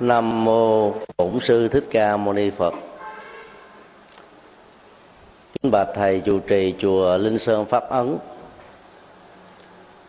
[0.00, 2.74] Nam mô Bổn sư Thích Ca Mâu Ni Phật.
[5.62, 8.16] Kính bạch thầy chủ trì chùa Linh Sơn Pháp Ấn.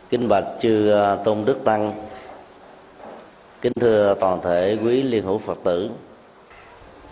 [0.09, 1.91] Kính bạch chư à, tôn đức tăng.
[3.61, 5.89] Kính thưa toàn thể quý liên hữu Phật tử.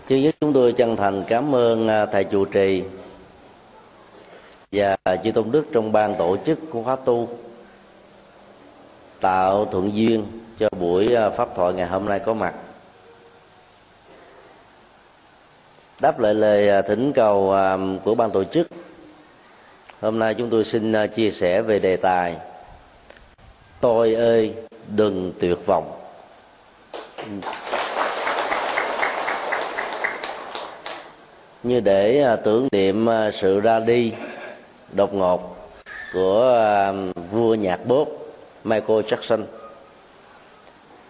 [0.08, 2.82] chư nhất chúng tôi chân thành cảm ơn à, thầy chủ trì
[4.72, 7.28] và chư tôn đức trong ban tổ chức của khóa tu,
[9.20, 10.26] tạo thuận duyên
[10.62, 12.54] cho buổi à, pháp thoại ngày hôm nay có mặt.
[16.00, 18.68] Đáp lại lời à, thỉnh cầu à, của ban tổ chức,
[20.00, 22.36] hôm nay chúng tôi xin chia sẻ về đề tài
[23.80, 24.54] tôi ơi,
[24.88, 25.92] đừng tuyệt vọng.
[31.62, 34.12] Như để tưởng niệm sự ra đi
[34.92, 35.56] đột ngột
[36.14, 36.92] của
[37.30, 38.08] vua nhạc bốp,
[38.64, 39.42] Michael Jackson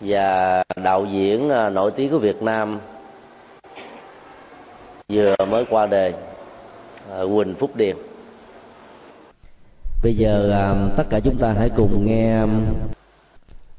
[0.02, 2.78] và đạo diễn ờ, nổi tiếng của Việt Nam
[5.08, 6.14] vừa mới qua đời
[7.10, 7.96] ờ, Quỳnh Phúc Điền.
[10.02, 12.42] Bây giờ ờ, tất cả chúng ta hãy cùng nghe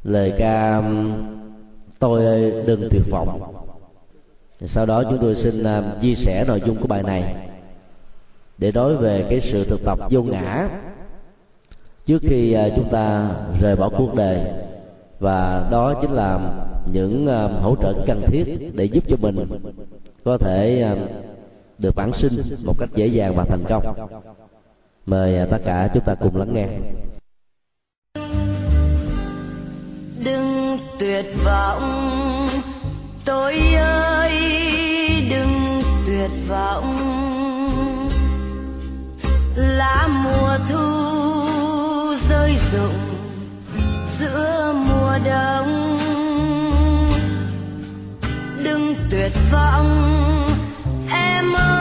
[0.04, 0.82] lời ca
[2.00, 3.54] tôi ơi đừng tuyệt vọng.
[4.66, 5.64] Sau đó chúng tôi xin
[6.02, 7.36] chia sẻ nội dung của bài này
[8.58, 10.70] để nói về cái sự thực tập vô ngã
[12.06, 13.30] trước khi chúng ta
[13.62, 14.40] rời bỏ cuộc đời
[15.24, 16.40] và đó chính là
[16.92, 19.36] những ờ, hỗ trợ cần thiết để giúp cho mình
[20.24, 20.98] có thể ờ,
[21.80, 22.34] được bản sinh
[22.66, 24.10] một cách dễ dàng và thành công.
[25.06, 26.68] Mời ờ, tất cả chúng ta cùng lắng nghe.
[30.26, 32.48] Đừng tuyệt vọng,
[33.26, 34.32] tôi ơi,
[35.30, 36.96] đừng tuyệt vọng.
[39.56, 40.86] Lá mùa thu
[42.30, 43.03] rơi rụng
[45.26, 45.98] đông
[48.64, 50.46] đừng tuyệt vọng
[51.12, 51.73] em.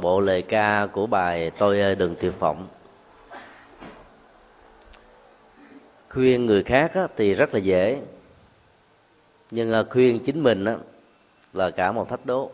[0.00, 2.68] Toàn bộ lời ca của bài tôi ơi đừng tuyệt vọng
[6.08, 8.00] khuyên người khác á, thì rất là dễ.
[9.50, 10.76] Nhưng ờ, khuyên chính mình á,
[11.52, 12.50] là cả một thách đố.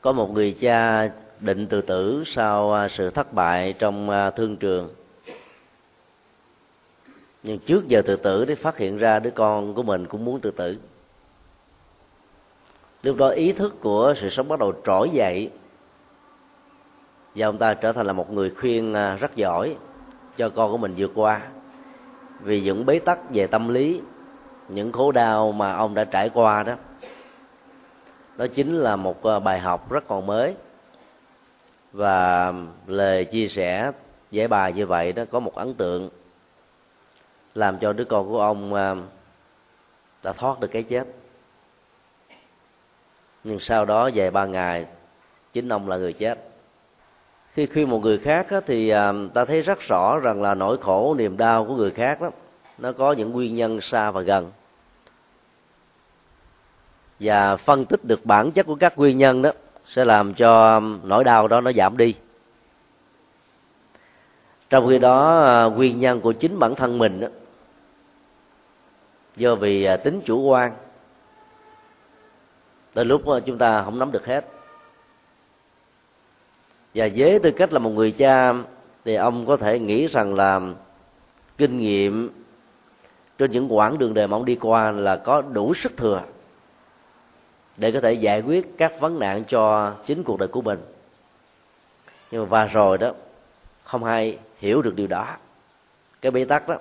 [0.00, 1.08] Có một người cha
[1.40, 4.94] định tự tử sau ờ, sự thất bại trong thương trường.
[7.42, 10.40] Nhưng trước giờ tự tử để phát hiện ra đứa con của mình cũng muốn
[10.40, 10.78] tự tử
[13.02, 15.50] lúc đó ý thức của sự sống bắt đầu trỗi dậy.
[17.34, 19.76] Và ông ta trở thành là một người khuyên à, rất giỏi
[20.36, 21.40] cho con của mình vượt qua.
[22.40, 24.00] Vì những bế tắc về tâm lý,
[24.68, 26.74] những khổ đau mà ông đã trải qua đó
[28.36, 30.54] đó chính là một à, bài học rất còn mới.
[31.92, 32.52] Và
[32.86, 33.92] lời chia sẻ,
[34.30, 36.10] giải bài như vậy đó có một ấn tượng,
[37.54, 38.94] làm cho đứa con của ông à,
[40.22, 41.06] đã thoát được cái chết
[43.44, 44.86] nhưng sau đó về ba ngày
[45.52, 46.38] chính ông là người chết.
[47.54, 50.76] Khi khuyên một người khác á, thì à, ta thấy rất rõ rằng là nỗi
[50.80, 52.30] khổ niềm đau của người khác đó
[52.78, 54.50] nó có những nguyên nhân xa và gần.
[57.20, 59.50] Và phân tích được bản chất của các nguyên nhân đó
[59.84, 62.14] sẽ làm cho à, nỗi đau đó nó giảm đi.
[64.70, 67.28] Trong khi đó à, nguyên nhân của chính bản thân mình đó,
[69.36, 70.72] do vì à, tính chủ quan
[72.94, 74.46] tới lúc ờ, chúng ta không nắm được hết.
[76.94, 78.54] Và với tư cách là một người cha,
[79.04, 80.60] thì ông có thể nghĩ rằng là
[81.58, 82.30] kinh nghiệm
[83.38, 86.22] trên những quãng đường đời mà ông đi qua là có đủ sức thừa
[87.76, 90.78] để có thể giải quyết các vấn nạn cho chính cuộc đời của mình.
[92.30, 93.12] Nhưng mà và rồi đó,
[93.84, 95.36] không ai hiểu được điều đó.
[96.20, 96.76] Cái bế tắc đó,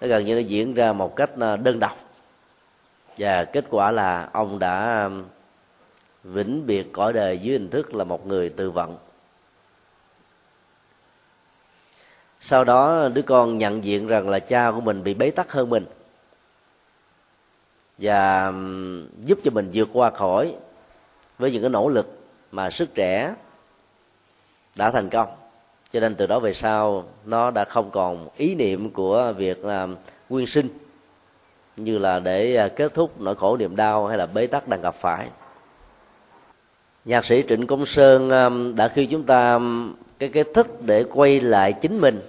[0.00, 2.05] nó gần như nó diễn ra một cách ờ, đơn độc
[3.18, 5.24] và kết quả là ông đã um,
[6.24, 8.96] vĩnh biệt cõi đời dưới hình thức là một người tự vận
[12.48, 15.70] sau đó, đứa con nhận diện rằng là cha của mình bị bế tắc hơn
[15.70, 15.86] mình.
[17.98, 20.54] Và um, giúp cho mình vượt qua khỏi
[21.38, 22.18] với những cái nỗ lực
[22.52, 23.34] mà sức trẻ
[24.76, 25.28] đã thành công.
[25.90, 29.88] Cho nên từ đó về sau, nó đã không còn ý niệm của việc là
[30.28, 30.68] nguyên sinh
[31.76, 34.80] như là để à, kết thúc nỗi khổ niềm đau hay là bế tắc đang
[34.80, 35.28] gặp phải.
[37.04, 41.04] Nhạc sĩ trịnh công sơn um, đã khi chúng ta um, cái cái thích để
[41.12, 42.20] quay lại chính mình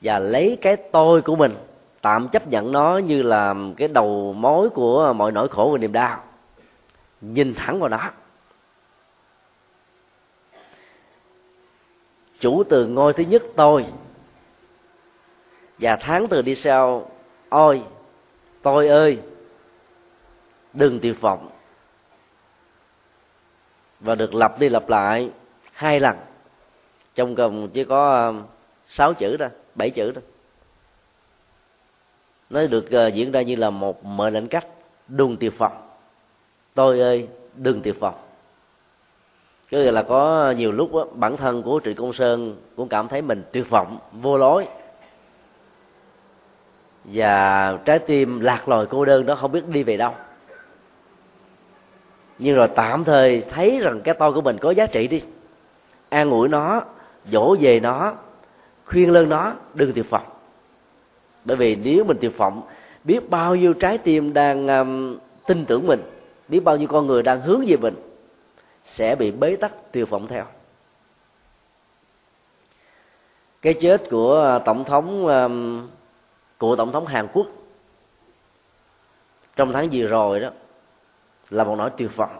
[0.00, 1.54] và lấy cái tôi của mình,
[2.02, 5.78] tạm chấp nhận nó như là um, cái đầu mối của mọi nỗi khổ và
[5.78, 6.24] niềm đau.
[7.20, 8.10] Nhìn thẳng vào nó.
[12.40, 13.86] Chủ từ ngôi thứ nhất tôi
[15.78, 17.10] và tháng từ đi sau
[17.48, 17.82] ôi
[18.62, 19.18] tôi ơi
[20.72, 21.50] đừng tuyệt vọng
[24.00, 25.30] và được lặp đi lặp lại
[25.72, 26.16] hai lần.
[27.14, 28.34] Trong cùng chỉ có ờ,
[28.88, 30.20] sáu chữ đó bảy chữ đó
[32.50, 34.66] nó được uh, diễn ra như là một mệnh lệnh cắt
[35.08, 35.88] đừng tuyệt vọng
[36.74, 38.14] tôi ơi đừng tuyệt vọng
[39.70, 43.08] có nghĩa là có nhiều lúc đó, bản thân của trị công sơn cũng cảm
[43.08, 44.66] thấy mình tuyệt vọng vô lối
[47.04, 50.14] và trái tim lạc lòi cô đơn đó không biết đi về đâu.
[52.38, 55.22] Nhưng rồi tạm thời thấy rằng cái tôi của mình có giá trị đi.
[56.08, 56.82] An ủi nó
[57.32, 58.14] dỗ về nó
[58.84, 60.26] khuyên lơn nó đừng tuyệt vọng.
[61.44, 62.62] Bởi vì nếu mình tuyệt vọng
[63.04, 66.02] biết bao nhiêu trái tim đang um, tin tưởng mình
[66.48, 67.94] biết bao nhiêu con người đang hướng về mình
[68.84, 70.44] sẽ bị bế tắc tuyệt vọng theo.
[73.62, 75.86] Cái chết của uh, tổng thống um,
[76.68, 77.46] của tổng thống hàn quốc.
[79.56, 80.50] Trong tháng vừa rồi đó,
[81.50, 82.36] là một nỗi tuyệt vọng.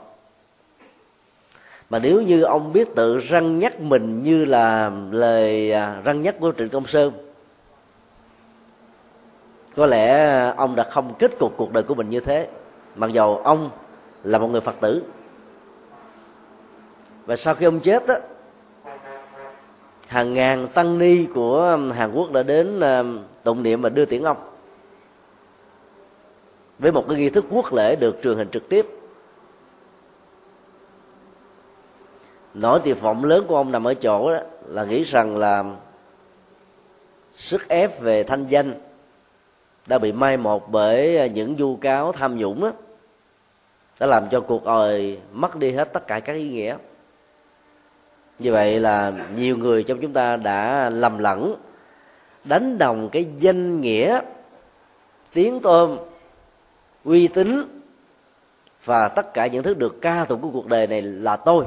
[1.90, 6.34] Mà nếu như ông biết tự răng nhắc mình như là lời à, răng nhắc
[6.40, 7.12] của trịnh công sơn,
[9.76, 12.48] có lẽ ông đã không kết cục cuộc đời của mình như thế,
[12.94, 13.70] mặc dầu ông
[14.22, 15.02] là một người phật tử.
[17.26, 18.14] Và sau khi ông chết đó,
[20.08, 22.80] hàng ngàn tăng ni của hàn quốc đã đến
[23.44, 24.36] tụng niệm và đưa tiễn ông.
[26.78, 28.86] Với một cái nghi thức quốc lễ được truyền hình trực tiếp.
[32.54, 35.64] Nỗi tuyệt vọng lớn của ông nằm ở chỗ đó là nghĩ rằng là
[37.32, 38.74] sức ép về thanh danh
[39.86, 42.72] đã bị mai một bởi những vu cáo tham nhũng đó,
[44.00, 46.76] đã làm cho cuộc đời mất đi hết tất cả các ý nghĩa.
[48.38, 51.54] Như vậy là nhiều người trong chúng ta đã lầm lẫn
[52.44, 54.20] đánh đồng cái danh nghĩa,
[55.32, 55.98] tiếng tôm,
[57.04, 57.80] uy tín
[58.84, 61.64] và tất cả những thứ được ca tụng của cuộc đời này là tôi.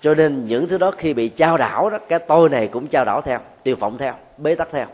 [0.00, 3.04] Cho nên những thứ đó khi bị trao đảo đó, cái tôi này cũng trao
[3.04, 4.86] đảo theo tuyệt vọng theo, bế tắc theo.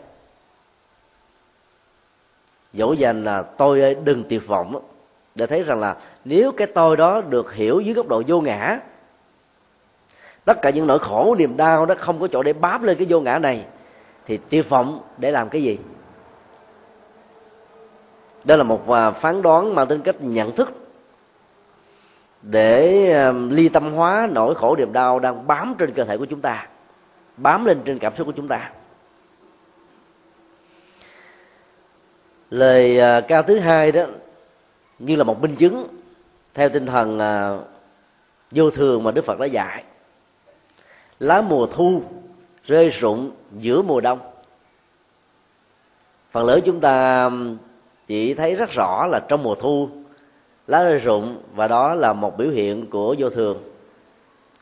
[2.73, 4.81] Dỗ dành là tôi ơi, đừng tuyệt vọng
[5.35, 5.95] để thấy rằng là
[6.25, 8.79] nếu cái tôi đó được hiểu dưới góc độ vô ngã,
[10.45, 13.07] tất cả những nỗi khổ niềm đau đó không có chỗ để bám lên cái
[13.09, 13.65] vô ngã này
[14.25, 15.79] thì tuyệt vọng để làm cái gì?
[18.43, 20.69] Đó là một à, phán đoán mang tính cách nhận thức
[22.41, 26.25] để à, ly tâm hóa nỗi khổ niềm đau đang bám trên cơ thể của
[26.25, 26.67] chúng ta,
[27.37, 28.71] bám lên trên cảm xúc của chúng ta.
[32.49, 34.05] Lời à, ca thứ hai đó
[34.99, 35.87] như là một minh chứng
[36.53, 37.19] theo tinh thần
[38.51, 39.83] vô thường mà đức phật đã dạy.
[41.19, 42.03] Lá mùa thu
[42.67, 44.19] rơi rụng giữa mùa đông.
[46.31, 47.29] Phần lớn chúng ta
[48.07, 49.89] chỉ thấy rất rõ là trong mùa thu,
[50.67, 53.57] lá rơi rụng và đó là một biểu hiện của vô thường.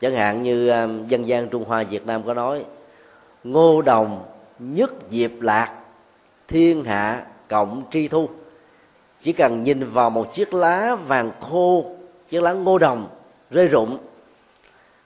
[0.00, 0.66] Chẳng hạn như
[1.08, 2.64] dân gian trung hoa việt nam có nói,
[3.44, 4.24] ngô đồng
[4.58, 5.72] nhất diệp lạc,
[6.48, 8.28] thiên hạ cộng tri thu.
[9.22, 11.84] Chỉ cần nhìn vào một chiếc lá vàng khô,
[12.28, 13.08] chiếc lá ngô đồng
[13.50, 13.98] rơi rụng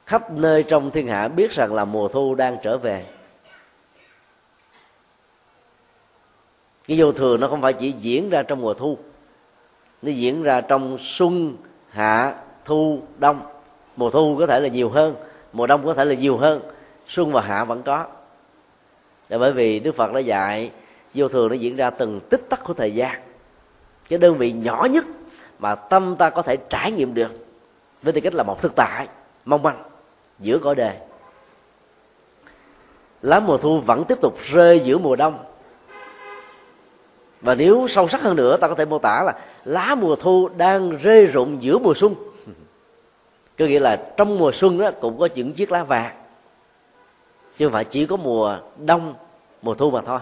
[0.08, 3.06] khắp nơi trong thiên hạ biết rằng là mùa thu đang trở về.
[6.88, 8.98] Cái vô thường nó không phải chỉ diễn ra trong mùa thu,
[10.02, 11.56] nó diễn ra trong xuân,
[11.88, 12.34] hạ,
[12.64, 13.40] thu, đông.
[13.96, 15.14] Mùa thu có thể là nhiều hơn,
[15.52, 16.60] mùa đông có thể là nhiều hơn,
[17.06, 18.06] xuân và hạ vẫn có.
[19.28, 20.70] Là bởi vì đức phật đã dạy,
[21.14, 23.20] vô thường nó diễn ra từng tích tắc của thời gian.
[24.08, 25.04] Cái đơn vị nhỏ nhất
[25.58, 27.30] mà tâm ta có thể trải nghiệm được,
[28.02, 29.08] với tư cách là một thực tại,
[29.44, 29.88] mong manh
[30.38, 31.00] giữa cõi đề
[33.23, 35.38] lá mùa thu vẫn tiếp tục rơi giữa mùa đông.
[37.40, 40.49] Và nếu sâu sắc hơn nữa, ta có thể mô tả là lá mùa thu
[40.57, 42.14] đang rơi rụng giữa mùa xuân.
[43.59, 46.16] Có nghĩa là trong mùa xuân đó cũng có những chiếc lá vàng,
[47.59, 49.14] chứ không phải chỉ có mùa đông,
[49.62, 50.21] mùa thu mà thôi.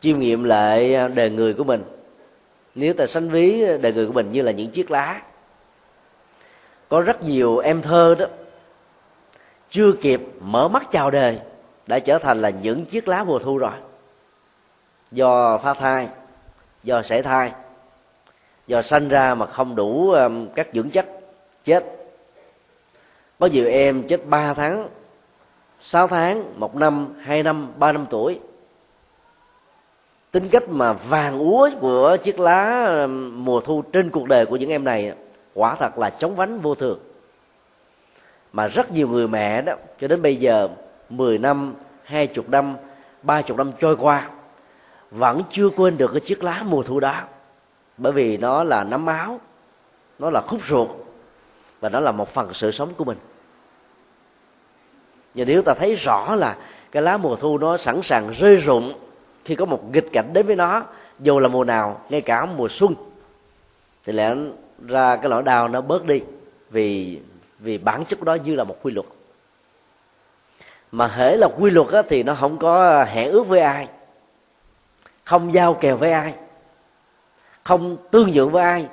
[0.00, 1.82] Chiêm nghiệm lại đời người của mình.
[2.74, 5.22] Nếu ta sánh ví đời người của mình như là những chiếc lá
[6.94, 8.26] có rất nhiều em thơ đó
[9.70, 11.38] chưa kịp mở mắt chào đời
[11.86, 13.72] đã trở thành là những chiếc lá mùa thu rồi.
[15.10, 16.08] Do phá thai
[16.82, 17.52] do sảy thai
[18.66, 21.06] do sanh ra mà không đủ um, các dưỡng chất
[21.64, 21.84] chết.
[23.38, 24.88] Có nhiều em chết 3 tháng
[25.80, 28.40] 6 tháng, một năm, hai năm, ba năm tuổi.
[30.30, 34.56] Tính cách mà vàng úa của chiếc lá um, mùa thu trên cuộc đời của
[34.56, 35.12] những em này
[35.54, 36.98] quả thật là chống vánh vô thường.
[38.52, 40.68] Mà rất nhiều người mẹ đó cho đến bây giờ
[41.08, 42.76] 10 năm, hai chục năm,
[43.22, 44.30] ba chục năm trôi qua
[45.10, 47.20] vẫn chưa quên được cái chiếc lá mùa thu đó.
[47.96, 49.40] Bởi vì nó là nấm máu
[50.18, 50.88] nó là khúc ruột
[51.80, 53.18] và nó là một phần sự sống của mình.
[55.34, 56.56] Và nếu ta thấy rõ là
[56.92, 58.92] cái lá mùa thu nó sẵn sàng rơi rụng
[59.44, 60.82] khi có một nghịch cảnh đến với nó
[61.20, 62.94] dù là mùa nào ngay cả mùa xuân
[64.04, 64.34] thì lẽ
[64.88, 66.20] ra cái nỗi đau nó bớt đi
[66.70, 67.20] vì
[67.58, 69.06] vì bản chất của đó như là một quy luật.
[70.92, 73.88] Mà hễ là quy luật á, thì nó không có hẹn ước với ai
[75.24, 76.34] không giao kèo với ai
[77.62, 78.86] không tương nhượng với ai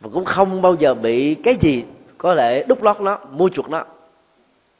[0.00, 1.84] và cũng không bao giờ bị cái gì
[2.18, 3.84] có thể đúc lót nó mua chuộc nó.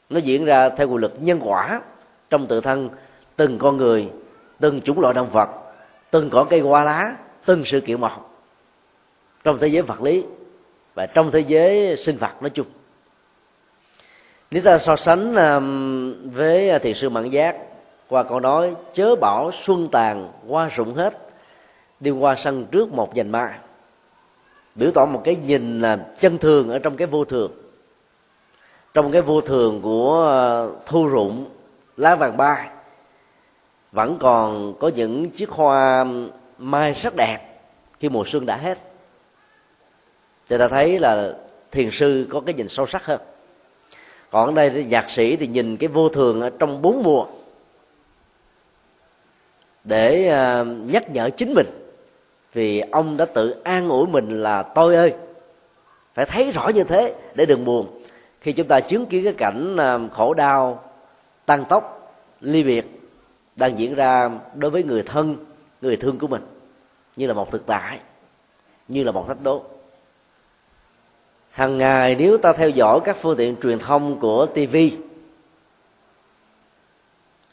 [0.09, 1.81] Nó diễn ra theo quy luật nhân quả
[2.29, 2.89] trong tự thân
[3.35, 4.09] từng con người
[4.59, 5.49] từng chủng loại động vật
[6.11, 7.15] từng cỏ cây hoa lá
[7.45, 8.09] từng sự kiện một
[9.43, 10.23] trong thế giới vật lý
[10.93, 12.67] và trong thế giới sinh vật nói chung.
[14.51, 17.55] Nếu ta so sánh um, với à, thiền sư mạng giác,
[18.07, 21.13] qua câu nói, chớ bảo xuân tàn qua rụng hết,
[21.99, 23.53] đi qua sân trước một dành mai
[24.77, 27.51] biểu tỏ một cái nhìn là chân thường ở trong cái vô thường.
[28.93, 30.41] Trong cái vô thường của à,
[30.85, 31.45] thu rụng,
[31.97, 32.69] lá vàng bay
[33.91, 37.39] vẫn còn có những chiếc hoa um, mai rất đẹp
[37.99, 38.77] khi mùa xuân đã hết
[40.49, 41.33] thì ta thấy là
[41.71, 43.21] thiền sư có cái nhìn sâu sắc hơn.
[44.31, 47.25] Còn ở đây thì nhạc sĩ thì nhìn cái vô thường ở trong bốn mùa
[49.83, 51.67] để à, nhắc nhở chính mình.
[52.53, 55.13] Vì ông đã tự an ủi mình là tôi ơi,
[56.13, 58.01] phải thấy rõ như thế để đừng buồn.
[58.41, 60.83] Khi chúng ta chứng kiến cái cảnh à, khổ đau,
[61.45, 62.85] tăng tốc, ly biệt
[63.55, 65.35] đang diễn ra đối với người thân,
[65.81, 66.41] người thương của mình
[67.15, 67.99] như là một thực tại,
[68.87, 69.63] như là một thách đố
[71.57, 74.75] hàng ngày nếu ta theo dõi các phương tiện truyền thông của tv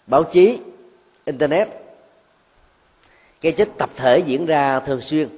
[0.07, 0.59] báo chí,
[1.25, 1.69] internet,
[3.41, 5.29] cái chết tập thể diễn ra thường xuyên,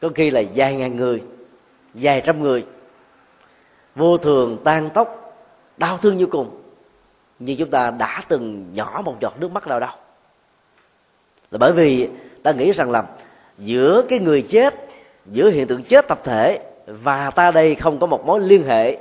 [0.00, 1.22] có khi là vài ngàn người,
[1.94, 2.66] vài trăm người,
[3.94, 5.34] vô thường, tan tóc,
[5.76, 6.62] đau thương như cùng.
[7.38, 9.94] Nhưng chúng ta đã từng nhỏ một giọt nước mắt nào đâu.
[11.50, 12.08] Là bởi vì
[12.42, 13.04] ta nghĩ rằng là
[13.58, 14.74] giữa cái người chết,
[15.26, 18.98] giữa hiện tượng chết tập thể và ta đây không có một mối liên hệ.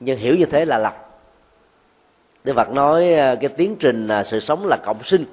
[0.00, 0.92] Nhưng hiểu như thế là lầm
[2.44, 5.24] Đức Phật nói ờ, cái tiến trình ờ, sự sống là cộng sinh.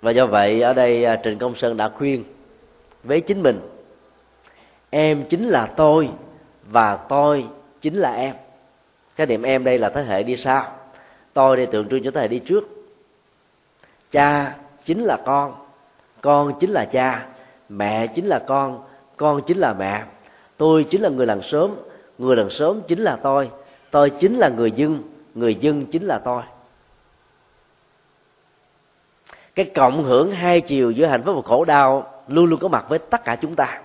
[0.00, 2.24] Và do vậy, ở đây ờ, trịnh công sơn đã khuyên
[3.04, 3.60] với chính mình,
[4.90, 6.08] em chính là tôi
[6.70, 7.46] và tôi
[7.80, 8.34] chính là em.
[9.16, 10.72] Cái niệm em đây là thế hệ đi sau,
[11.32, 12.64] tôi đây tượng trưng cho thế hệ đi trước.
[14.10, 15.54] Cha chính là con
[16.20, 17.26] con chính là cha
[17.68, 18.84] mẹ chính là con
[19.16, 20.04] con chính là mẹ.
[20.56, 21.74] Tôi chính là người làng sớm
[22.18, 23.50] người làng sớm chính là tôi.
[23.90, 25.02] Tôi chính là người dân
[25.34, 26.42] người dân chính là tôi.
[29.54, 32.88] Cái cộng hưởng hai chiều giữa hạnh phúc và khổ đau luôn luôn có mặt
[32.88, 33.80] với tất cả chúng ta.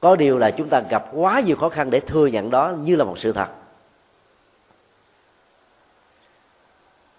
[0.00, 2.96] Có điều là chúng ta gặp quá nhiều khó khăn để thừa nhận đó như
[2.96, 3.48] là một sự thật.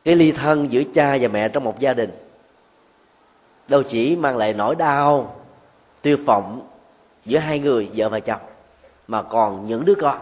[0.04, 2.12] Cái ly thân giữa cha và mẹ trong một gia đình
[3.68, 5.39] đâu chỉ mang lại nỗi đau
[6.02, 6.68] tuyệt vọng
[7.26, 8.42] giữa hai người, vợ và chồng,
[9.08, 10.18] mà còn những đứa con.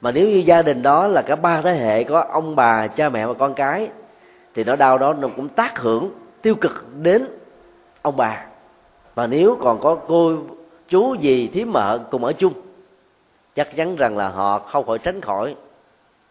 [0.00, 3.08] Mà nếu như gia đình đó là cả ba thế hệ có ông bà, cha
[3.08, 3.90] mẹ và con cái,
[4.54, 6.10] thì nỗi đau đó nó cũng tác hưởng
[6.42, 7.26] tiêu cực đến
[8.02, 8.44] ông bà.
[9.14, 10.36] Và nếu còn có cô
[10.88, 12.52] chú gì thím mợ cùng ở chung,
[13.54, 15.54] chắc chắn rằng là họ không khỏi tránh khỏi,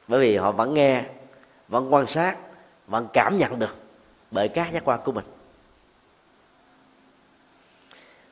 [0.08, 1.04] bởi vì họ vẫn nghe,
[1.68, 2.36] vẫn quan sát,
[2.88, 3.76] vẫn cảm nhận được
[4.32, 5.26] bởi các giác quan của mình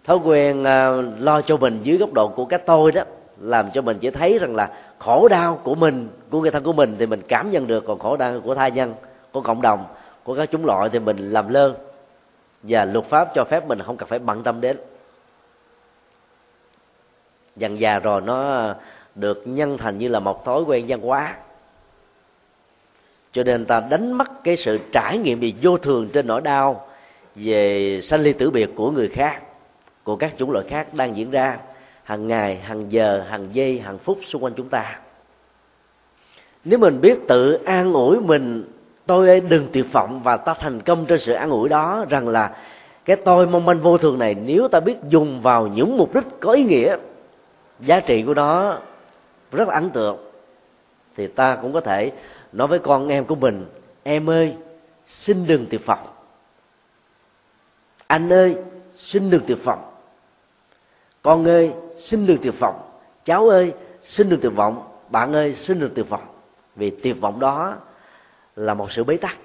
[0.09, 3.03] thói quen à, lo cho mình dưới góc độ của cái tôi đó,
[3.39, 6.73] làm cho mình chỉ thấy rằng là khổ đau của mình, của người thân của
[6.73, 8.93] mình thì mình cảm nhận được, còn khổ đau của tha nhân,
[9.31, 9.85] của cộng đồng,
[10.23, 11.73] của các chúng loại thì mình làm lơ.
[12.63, 14.77] Và luật pháp cho phép mình không cần phải bận tâm đến.
[17.55, 18.67] Dần già rồi nó
[19.15, 21.35] được nhân thành như là một thói quen văn hóa.
[23.31, 26.87] Cho nên ta đánh mất cái sự trải nghiệm về vô thường trên nỗi đau
[27.35, 29.41] về sanh ly tử biệt của người khác
[30.09, 31.57] của các chủng loại khác đang diễn ra
[32.03, 34.99] hàng ngày, hàng giờ, hàng giây, hàng phút xung quanh chúng ta.
[36.63, 38.71] Nếu mình biết tự an ủi mình,
[39.05, 42.27] tôi ơi, đừng tuyệt vọng và ta thành công trên sự an ủi đó, rằng
[42.27, 42.55] là
[43.05, 46.23] cái tôi mong manh vô thường này, nếu ta biết dùng vào những mục đích
[46.39, 46.97] có ý nghĩa,
[47.79, 48.79] giá trị của nó
[49.51, 50.17] rất là ấn tượng,
[51.15, 52.11] thì ta cũng có thể
[52.51, 53.65] nói với con em của mình,
[54.03, 54.55] em ơi,
[55.05, 56.07] xin đừng tuyệt vọng.
[58.07, 58.55] Anh ơi,
[58.95, 59.88] xin đừng tuyệt vọng
[61.21, 62.81] con ơi xin được tuyệt vọng.
[63.25, 64.87] Cháu ơi xin được tuyệt vọng.
[65.09, 66.25] Bạn ơi xin được tuyệt vọng.
[66.75, 67.75] Vì tuyệt vọng đó
[68.55, 69.37] là một sự bế tắc.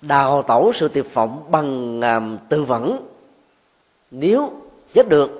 [0.00, 3.08] Đào tẩu sự tuyệt vọng bằng um, tư vấn
[4.10, 4.52] nếu
[4.92, 5.30] chết được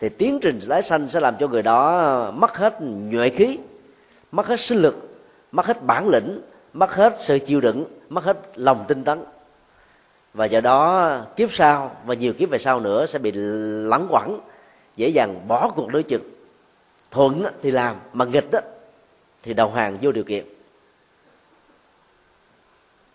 [0.00, 3.58] thì tiến trình tái sanh sẽ làm cho người đó mất hết nhuệ khí
[4.32, 5.18] mất hết sinh lực
[5.52, 6.40] mất hết bản lĩnh
[6.72, 9.24] mất hết sự chịu đựng mất hết lòng tinh tấn
[10.34, 13.32] và do đó kiếp sau và nhiều kiếp về sau nữa sẽ bị
[13.88, 14.40] lẳng quẩn
[14.96, 16.22] dễ dàng bỏ cuộc đối chừng.
[17.10, 18.58] Thuận thì làm mà nghịch đó,
[19.42, 20.44] thì đầu hàng vô điều kiện.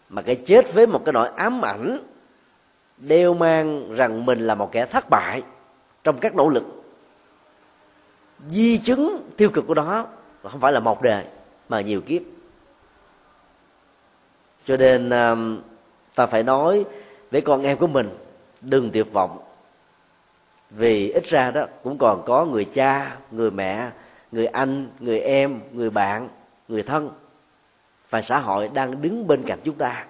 [0.10, 1.99] Mà cái chết với một cái nỗi ám ảnh
[2.97, 5.43] đeo mang rằng mình là một kẻ thất bại
[6.03, 6.63] trong các nỗ lực
[8.49, 10.08] di chứng tiêu cực của đó
[10.43, 11.25] không phải là một đời
[11.69, 12.21] mà nhiều kiếp.
[14.65, 15.62] Cho nên um,
[16.15, 16.86] ta phải nói
[17.31, 18.17] với con em của mình,
[18.61, 19.39] đừng tuyệt vọng.
[20.69, 23.89] Vì ít ra đó, cũng còn có người cha, người mẹ,
[24.31, 26.29] người anh, người em, người bạn,
[26.67, 27.11] người thân
[28.09, 30.05] và xã hội đang đứng bên cạnh chúng ta,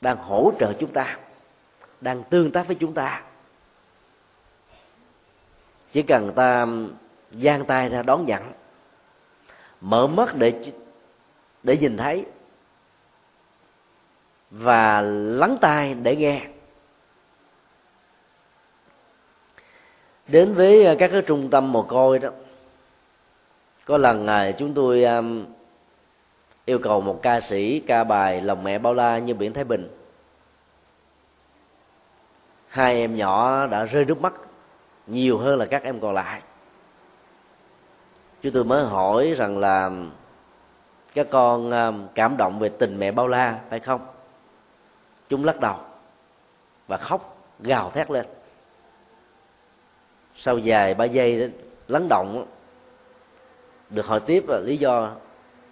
[0.00, 1.18] đang hỗ trợ chúng ta,
[2.00, 3.22] đang tương tác với chúng ta.
[5.92, 6.90] Chỉ cần ta um,
[7.30, 8.42] giang tay ra đón nhận,
[9.80, 10.72] mở mắt để
[11.62, 12.24] để nhìn thấy
[14.56, 16.46] và lắng tai để nghe.
[20.26, 22.28] Đến với à, các cái trung tâm mồ côi đó
[23.84, 25.46] có lần à, chúng tôi um,
[26.64, 29.88] yêu cầu một ca sĩ ca bài lòng mẹ bao la như biển thái bình.
[32.68, 34.32] Hai em nhỏ đã rơi nước mắt
[35.06, 36.42] nhiều hơn là các em còn lại.
[38.42, 39.90] Chúng tôi mới hỏi rằng là
[41.14, 41.72] các con
[42.14, 44.13] cảm động về tình mẹ bao la phải không?
[45.34, 45.76] Chúng lắc đầu
[46.86, 48.26] và khóc gào thét lên.
[50.34, 51.50] Sau vài ba giây
[51.88, 52.46] lắng động
[53.90, 55.12] được hỏi tiếp là lý do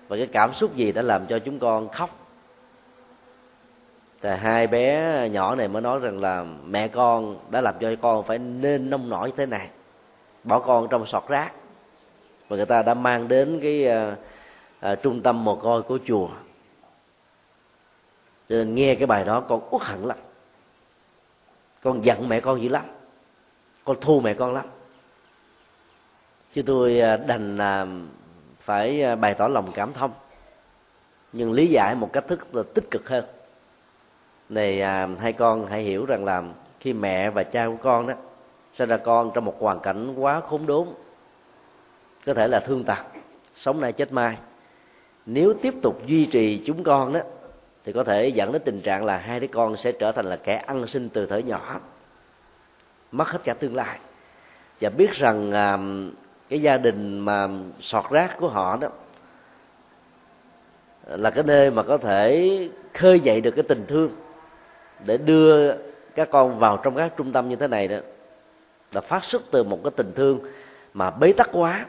[0.09, 2.11] và cái cảm xúc gì đã làm cho chúng con khóc.
[4.20, 8.25] Thì hai bé nhỏ này mới nói rằng là mẹ con đã làm cho con
[8.25, 9.68] phải nên nông nổi như thế này.
[10.44, 11.53] Bỏ con trong sọt rác.
[12.48, 16.29] Và người ta đã mang đến cái uh, uh, trung tâm mồ côi của chùa
[18.48, 20.18] cho nên nghe cái bài đó con uất hận lắm.
[21.83, 22.85] Con giận mẹ con dữ lắm.
[23.85, 24.66] Con thu mẹ con lắm.
[26.52, 27.87] Chứ tôi à, đành là
[28.59, 30.11] phải à, bày tỏ lòng cảm thông.
[31.33, 33.24] Nhưng lý giải một cách thức là tích cực hơn.
[34.48, 36.42] Này à, hai con hãy hiểu rằng là
[36.81, 38.14] khi mẹ và cha của con đó
[38.74, 40.88] sinh ra con trong một hoàn cảnh quá khốn đốn
[42.26, 42.98] có thể là thương tật
[43.55, 44.37] sống nay chết mai.
[45.26, 47.20] Nếu tiếp tục duy trì chúng con đó
[47.84, 50.36] thì có thể dẫn đến tình trạng là hai đứa con sẽ trở thành là
[50.36, 51.80] kẻ ăn sinh từ thời nhỏ,
[53.12, 53.98] mất hết cả tương lai.
[54.80, 55.78] Và biết rằng à,
[56.48, 57.48] cái gia đình mà
[57.80, 58.88] sọt rác của họ đó
[61.06, 64.10] là cái nơi mà có thể khơi dậy được cái tình thương
[65.06, 65.72] để đưa
[66.14, 67.96] các con vào trong các trung tâm như thế này đó,
[68.92, 70.40] là phát xuất từ một cái tình thương
[70.94, 71.86] mà bế tắc quá,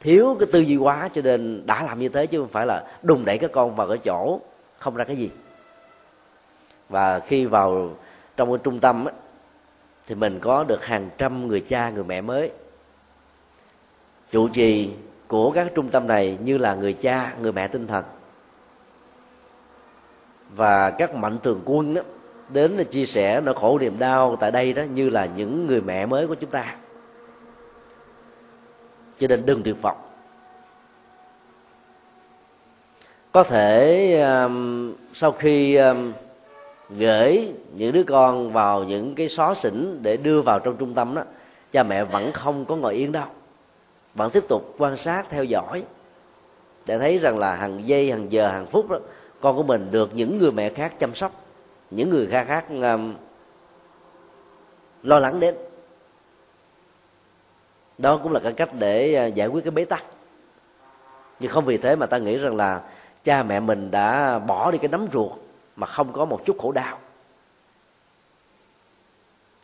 [0.00, 2.84] thiếu cái tư duy quá, cho nên đã làm như thế chứ không phải là
[3.02, 4.40] đùng đẩy các con vào cái chỗ
[4.78, 5.30] không ra cái gì.
[6.88, 7.96] Và khi vào
[8.36, 9.14] trong cái trung tâm ấy,
[10.06, 12.50] thì mình có được hàng trăm người cha người mẹ mới.
[14.30, 14.90] Trụ trì
[15.28, 18.04] của các trung tâm này như là người cha người mẹ tinh thần.
[20.56, 22.02] Và các mạnh thường quân đó
[22.48, 25.80] đến là chia sẻ nỗi khổ niềm đau tại đây đó như là những người
[25.80, 26.76] mẹ mới của chúng ta.
[29.18, 30.07] Cho nên đừng tuyệt vọng.
[33.38, 36.12] Có thể um, sau khi um,
[36.90, 41.14] gửi những đứa con vào những cái xó xỉnh để đưa vào trong trung tâm
[41.14, 41.22] đó
[41.72, 43.26] cha mẹ vẫn không có ngồi yên đâu.
[44.14, 45.82] Vẫn tiếp tục quan sát theo dõi.
[46.86, 48.98] Để thấy rằng là hàng giây hàng giờ hàng phút đó
[49.40, 51.32] con của mình được những người mẹ khác chăm sóc
[51.90, 53.14] những người khác khác um,
[55.02, 55.54] lo lắng đến.
[57.98, 60.04] Đó cũng là cái cách để uh, giải quyết cái bế tắc.
[61.40, 62.80] Nhưng không vì thế mà ta nghĩ rằng là
[63.24, 65.32] cha mẹ mình đã bỏ đi cái nấm ruột
[65.76, 66.98] mà không có một chút khổ đau.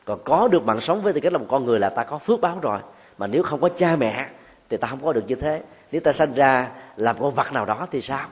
[0.04, 2.18] Còn có được mạng sống với tư cách là một con người là ta có
[2.18, 2.78] phước báo rồi.
[3.18, 4.28] Mà nếu không có cha mẹ
[4.68, 5.62] thì ta không có được như thế.
[5.92, 8.28] Nếu ta sinh ra làm con vật nào đó thì sao?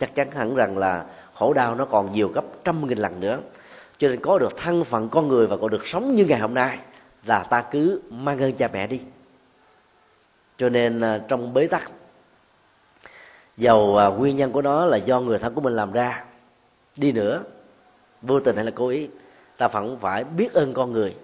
[0.00, 3.38] Chắc chắn hẳn rằng là khổ đau nó còn nhiều gấp trăm nghìn lần nữa.
[3.98, 6.54] Cho nên có được thân phận con người và còn được sống như ngày hôm
[6.54, 6.78] nay
[7.24, 9.00] là ta cứ mang ơn cha mẹ đi.
[10.56, 11.90] Cho nên à, trong bế tắc
[13.60, 16.24] dầu à, nguyên nhân của nó là do người thân của mình làm ra.
[16.96, 17.42] Đi nữa
[18.22, 19.08] vô tình hay là cố ý
[19.56, 21.14] ta vẫn phải biết ơn con người.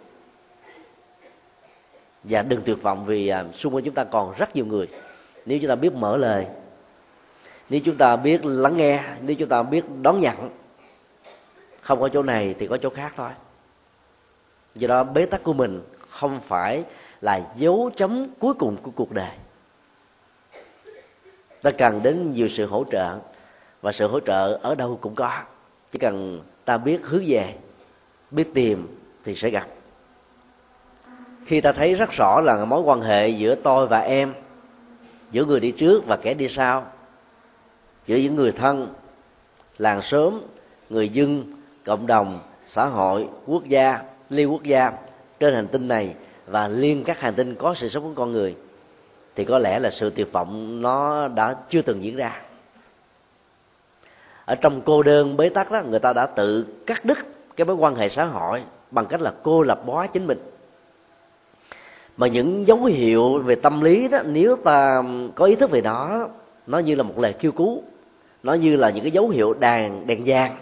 [2.25, 4.88] Và đừng tuyệt vọng vì à, xung quanh chúng ta còn rất nhiều người.
[5.46, 6.46] Nếu chúng ta biết mở lời
[7.68, 10.51] nếu chúng ta biết lắng nghe nếu chúng ta biết đón nhận
[11.81, 13.31] không có chỗ này thì có chỗ khác thôi.
[14.75, 16.85] Do đó bế tắc của mình không phải
[17.20, 19.31] là dấu chấm cuối cùng của cuộc đời
[21.62, 23.19] ta cần đến nhiều sự hỗ trợ.
[23.83, 25.31] Và sự hỗ trợ ở đâu cũng có.
[25.92, 27.55] Chỉ cần ta biết hướng về,
[28.31, 29.66] biết tìm thì sẽ gặp.
[31.47, 34.35] Khi ta thấy rất rõ là mối quan hệ giữa tôi và em,
[35.31, 36.87] giữa người đi trước và kẻ đi sau,
[38.07, 38.95] giữa những người thân,
[39.79, 40.40] làng xóm,
[40.90, 41.45] người dân,
[41.85, 44.92] cộng đồng, xã hội, quốc gia, liên quốc gia,
[45.40, 46.14] trên hành tinh này
[46.47, 48.57] và liên các hành tinh có sự sống của con người
[49.37, 52.40] thì có lẽ là sự tuyệt vọng nó đã chưa từng diễn ra.
[54.44, 57.18] Ở trong cô đơn bế tắc đó, người ta đã tự cắt đứt
[57.57, 60.38] cái mối quan hệ xã hội bằng cách là cô lập bó chính mình.
[62.16, 65.03] Mà những dấu hiệu về tâm lý đó, nếu ta
[65.35, 66.29] có ý thức về đó,
[66.66, 67.83] nó như là một lời kêu cứu.
[68.42, 70.57] Nó như là những cái dấu hiệu đèn đèn vàng.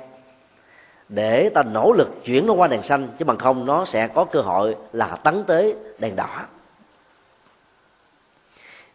[1.08, 4.24] Để ta nỗ lực chuyển nó qua đèn xanh, chứ bằng không nó sẽ có
[4.24, 6.40] cơ hội là tấn tới đèn đỏ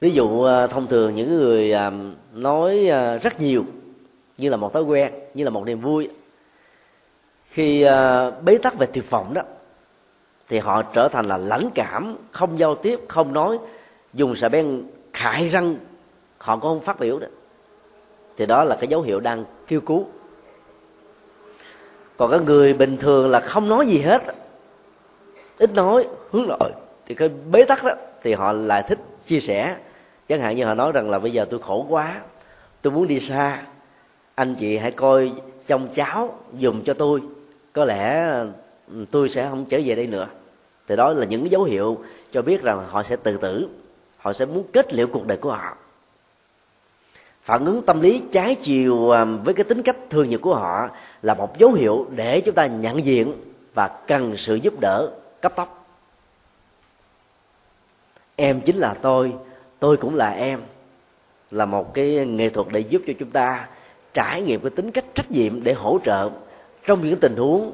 [0.01, 1.91] ví dụ à, thông thường những người à,
[2.33, 3.65] nói à, rất nhiều,
[4.37, 6.09] như là một thói quen, như là một niềm vui,
[7.49, 7.85] khi
[8.41, 9.41] bế tắc về tuyệt vọng đó,
[10.47, 13.59] thì họ trở thành là lãnh cảm, không giao tiếp, không nói,
[14.13, 14.83] dùng sợi beng
[15.13, 15.75] khải răng,
[16.37, 17.27] họ cũng không phát biểu đó
[18.39, 20.05] thì đó là cái dấu hiệu đang kêu cứu.
[22.17, 24.21] Còn cái người bình thường là không nói gì hết,
[25.57, 26.71] ít nói, hướng nội,
[27.05, 27.91] thì cái bế tắc đó,
[28.23, 29.75] thì họ lại thích chia sẻ
[30.29, 32.21] chẳng hạn như họ nói rằng là bây giờ tôi khổ quá,
[32.81, 33.61] tôi muốn đi xa,
[34.35, 35.31] anh chị hãy coi
[35.67, 37.21] trong cháu dùng cho tôi,
[37.73, 38.29] có lẽ
[38.93, 40.27] ừ, tôi sẽ không trở về đây nữa.
[40.87, 41.97] Thì đó là những dấu hiệu
[42.31, 43.69] cho biết rằng họ sẽ tự tử,
[44.17, 45.77] họ sẽ muốn kết liễu cuộc đời của họ.
[47.43, 50.89] Phản ứng tâm lý trái chiều à, với cái tính cách thường nhật của họ
[51.21, 53.33] là một dấu hiệu để chúng ta nhận diện
[53.73, 55.11] và cần sự giúp đỡ
[55.41, 55.87] cấp tốc.
[58.35, 59.33] Em chính là tôi
[59.79, 60.59] tôi cũng là em,
[61.51, 63.67] là một cái nghệ thuật để giúp cho chúng ta
[64.13, 66.29] trải nghiệm cái tính cách trách nhiệm để hỗ trợ
[66.85, 67.71] trong những tình huống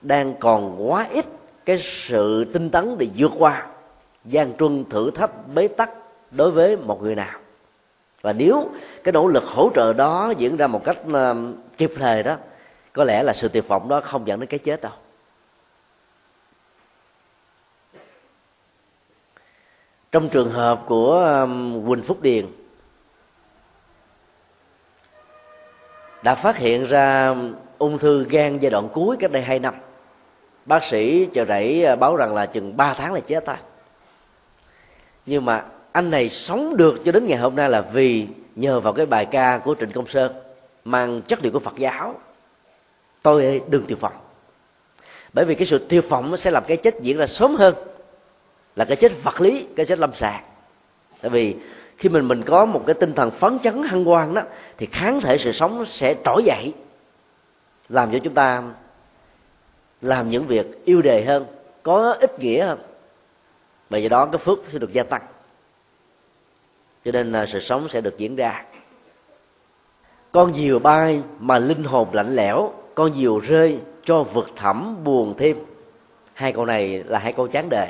[0.00, 1.24] đang còn quá ít
[1.64, 3.66] cái sự tinh tấn để vượt qua.
[4.24, 5.90] Gian truân thử thách bế tắc
[6.30, 7.38] đối với một người nào.
[8.22, 8.70] Và nếu
[9.04, 11.36] cái nỗ lực hỗ trợ đó diễn ra một cách ờ,
[11.78, 12.36] kịp thời đó,
[12.92, 14.92] có lẽ là sự tuyệt vọng đó không dẫn đến cái chết đâu.
[20.12, 22.46] Trong trường hợp của um, Quỳnh Phúc Điền,
[26.22, 27.34] đã phát hiện ra
[27.78, 29.74] ung thư gan giai đoạn cuối cách đây hai năm,
[30.66, 33.58] bác sĩ chờ rẫy à, báo rằng là chừng 3 tháng là chết ta
[35.28, 38.92] nhưng mà anh này sống được cho đến ngày hôm nay là vì nhờ vào
[38.92, 40.32] cái bài ca của trịnh công sơn
[40.84, 42.14] mang chất liệu của phật giáo.
[43.22, 44.12] Tôi đừng tiêu phỏng.
[45.32, 47.74] Bởi vì cái sự tiêu phỏng nó sẽ làm cái chết diễn ra sớm hơn
[48.78, 50.42] là cái chết vật lý, cái chết lâm sàng.
[51.20, 51.56] Tại vì
[51.96, 54.42] khi mình mình có một cái tinh thần phấn chấn, hăng hoan đó,
[54.76, 56.72] thì kháng thể sự sống sẽ trỗi dậy,
[57.88, 58.62] làm cho chúng ta
[60.02, 61.46] làm những việc yêu đề hơn,
[61.82, 62.78] có ít nghĩa hơn.
[63.90, 65.22] Và do đó, cái phước sẽ được gia tăng.
[67.04, 68.64] Cho nên là sự sống sẽ được diễn ra.
[70.32, 75.34] Con diều bay mà linh hồn lạnh lẽo, con diều rơi cho vực thẳm buồn
[75.38, 75.56] thêm.
[76.32, 77.88] Hai câu này là hai câu chán đời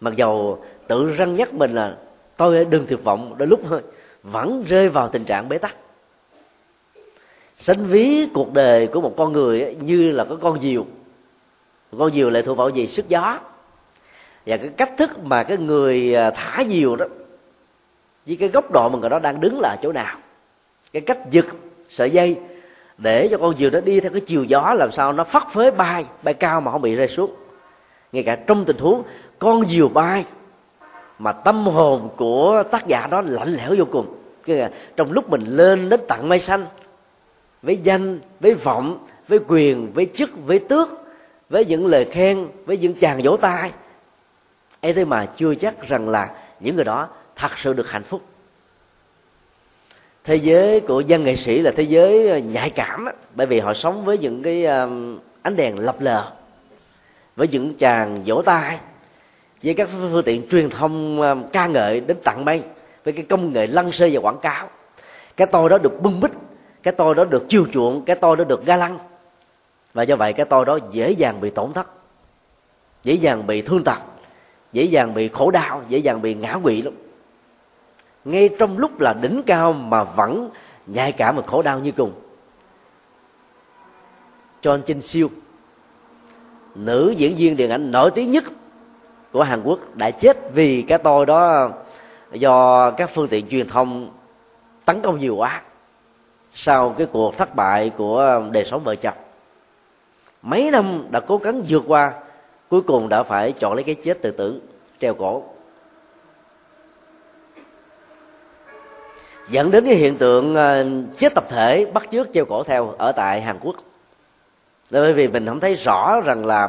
[0.00, 1.96] mặc dầu tự răng nhắc mình là
[2.36, 3.82] tôi đừng tuyệt vọng, đôi lúc thôi,
[4.22, 5.76] vẫn rơi vào tình trạng bế tắc.
[7.56, 10.86] Sánh ví cuộc đời của một con người như là có con diều.
[11.98, 12.86] Con diều lại thuộc vào gì?
[12.86, 13.38] Sức gió.
[14.46, 17.06] Và cái cách thức mà cái người à, thả diều đó,
[18.26, 20.18] với cái góc độ mà người đó đang đứng là chỗ nào?
[20.92, 21.46] Cái cách giật
[21.88, 22.36] sợi dây
[22.98, 25.70] để cho con diều nó đi theo cái chiều gió, làm sao nó phát phới
[25.70, 27.34] bay bay cao mà không bị rơi xuống.
[28.12, 29.02] Ngay cả trong tình huống
[29.40, 30.24] con diều bay
[31.18, 34.16] mà tâm hồn của tác giả đó lạnh lẽo vô cùng.
[34.46, 36.66] Là trong lúc mình lên đến tận mây xanh
[37.62, 40.88] với danh với vọng với quyền với chức với tước
[41.48, 43.70] với những lời khen với những chàng vỗ tay
[44.80, 48.22] ấy thế mà chưa chắc rằng là những người đó thật sự được hạnh phúc.
[50.24, 53.60] Thế giới của dân nghệ sĩ là thế giới ờ, nhạy cảm đó, bởi vì
[53.60, 54.90] họ sống với những cái ờ,
[55.42, 56.32] ánh đèn lập lờ
[57.36, 58.78] với những chàng vỗ tay
[59.62, 62.62] với các phương tiện truyền thông ờ, ca ngợi đến tặng bay,
[63.04, 64.68] với cái công nghệ lăng xê và quảng cáo.
[65.36, 66.30] Cái tôi đó được bưng bít,
[66.82, 68.98] cái tôi đó được chiều chuộng, cái tôi đó được ga lăng.
[69.94, 71.86] Và do vậy cái tôi đó dễ dàng bị tổn thất,
[73.02, 73.98] dễ dàng bị thương tật,
[74.72, 76.94] dễ dàng bị khổ đau, dễ dàng bị ngã quỵ lắm.
[78.24, 80.50] Ngay trong lúc là đỉnh cao mà vẫn
[80.86, 82.12] nhạy cảm và khổ đau như cùng.
[84.62, 85.30] John chinh Siêu,
[86.74, 88.44] nữ diễn viên điện ảnh nổi tiếng nhất
[89.32, 91.70] của Hàn Quốc đã chết vì cái tôi đó
[92.32, 94.10] do các phương tiện truyền thông
[94.84, 95.62] tấn công nhiều quá
[96.52, 99.14] sau cái cuộc thất bại của đời sống vợ chồng.
[100.42, 102.12] Mấy năm đã cố gắng vượt qua,
[102.68, 104.60] cuối cùng đã phải chọn lấy cái chết tự tử,
[105.00, 105.44] treo cổ.
[109.50, 110.86] Dẫn đến cái hiện tượng ờ,
[111.18, 113.76] chết tập thể, bắt chước treo cổ theo ở tại Hàn Quốc.
[114.90, 116.68] Bởi vì mình không thấy rõ rằng là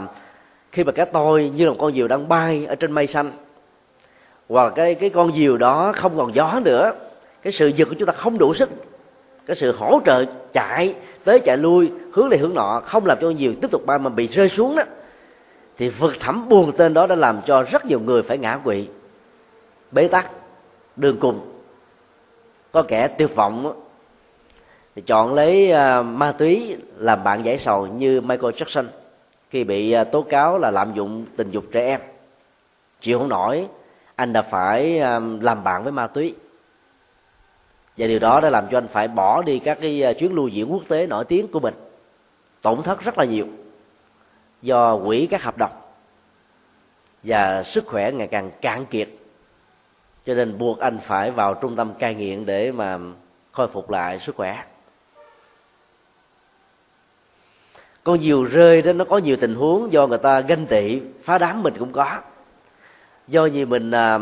[0.71, 3.31] khi mà cái tôi như là một con diều đang bay ở trên mây xanh,
[4.49, 6.93] hoặc cái cái con diều đó không còn gió nữa,
[7.41, 8.69] cái sự giật của chúng ta không đủ sức,
[9.45, 13.27] cái sự hỗ trợ chạy tới chạy lui, hướng này hướng nọ không làm cho
[13.27, 14.83] con diều tiếp tục bay mà bị rơi xuống đó,
[15.77, 18.87] thì vực thẳm buồn tên đó đã làm cho rất nhiều người phải ngã quỵ.
[19.91, 20.31] Bế tắc,
[20.95, 21.39] đường cùng.
[22.71, 23.83] Có kẻ tuyệt vọng
[24.95, 28.85] thì chọn lấy à, ma túy làm bạn giải sầu như Michael Jackson
[29.51, 32.01] khi bị à, tố cáo là lạm dụng tình dục trẻ em.
[33.01, 33.67] Chịu không nổi,
[34.15, 36.35] anh đã phải à, làm bạn với ma túy.
[37.97, 40.47] Và điều đó đã làm cho anh phải bỏ đi các cái à, chuyến lưu
[40.47, 41.73] diễn quốc tế nổi tiếng của mình.
[42.61, 43.45] Tổn thất rất là nhiều
[44.61, 45.71] do quỹ các hợp đồng.
[47.23, 49.09] Và sức khỏe ngày càng cạn kiệt.
[50.25, 52.97] Cho nên buộc anh phải vào trung tâm cai nghiện để mà
[53.51, 54.63] khôi phục lại sức khỏe.
[58.03, 61.37] Con diều rơi đó nó có nhiều tình huống do người ta ganh tị phá
[61.37, 62.17] đám mình cũng có.
[63.27, 64.19] Do vì mình à,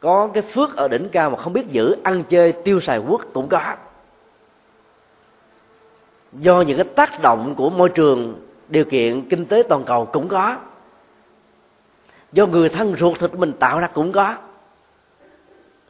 [0.00, 3.22] có cái phước ở đỉnh cao mà không biết giữ ăn chơi tiêu xài quốc
[3.32, 3.74] cũng có.
[6.32, 10.28] Do những cái tác động của môi trường điều kiện kinh tế toàn cầu cũng
[10.28, 10.56] có.
[12.32, 14.36] Do người thân ruột thịt mình tạo ra cũng có.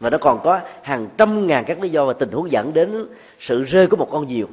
[0.01, 3.07] Và nó còn có hàng trăm ngàn các lý do và tình huống dẫn đến
[3.38, 4.46] sự rơi của một con diều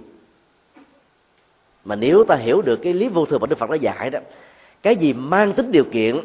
[1.85, 4.19] mà nếu ta hiểu được cái lý vô thường mà đức phật đã dạy đó,
[4.81, 6.19] cái gì mang tính điều kiện,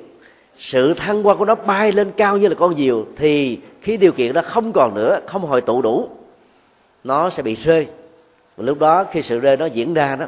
[0.58, 4.12] sự thăng hoa của nó bay lên cao như là con diều, thì khi điều
[4.12, 6.08] kiện đó không còn nữa, không hồi tụ đủ,
[7.04, 7.86] nó sẽ bị rơi.
[8.56, 10.26] Và lúc đó khi sự rơi nó diễn ra đó,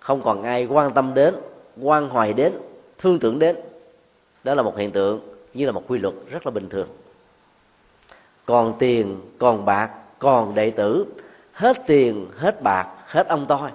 [0.00, 1.34] không còn ai quan tâm đến,
[1.80, 2.52] quan hoài đến,
[2.98, 3.56] thương tưởng đến.
[4.44, 5.20] Đó là một hiện tượng
[5.54, 6.88] như là một quy luật rất là bình thường.
[8.46, 11.06] Còn tiền, còn bạc, còn đệ tử,
[11.52, 13.70] hết tiền, hết bạc, hết ông toi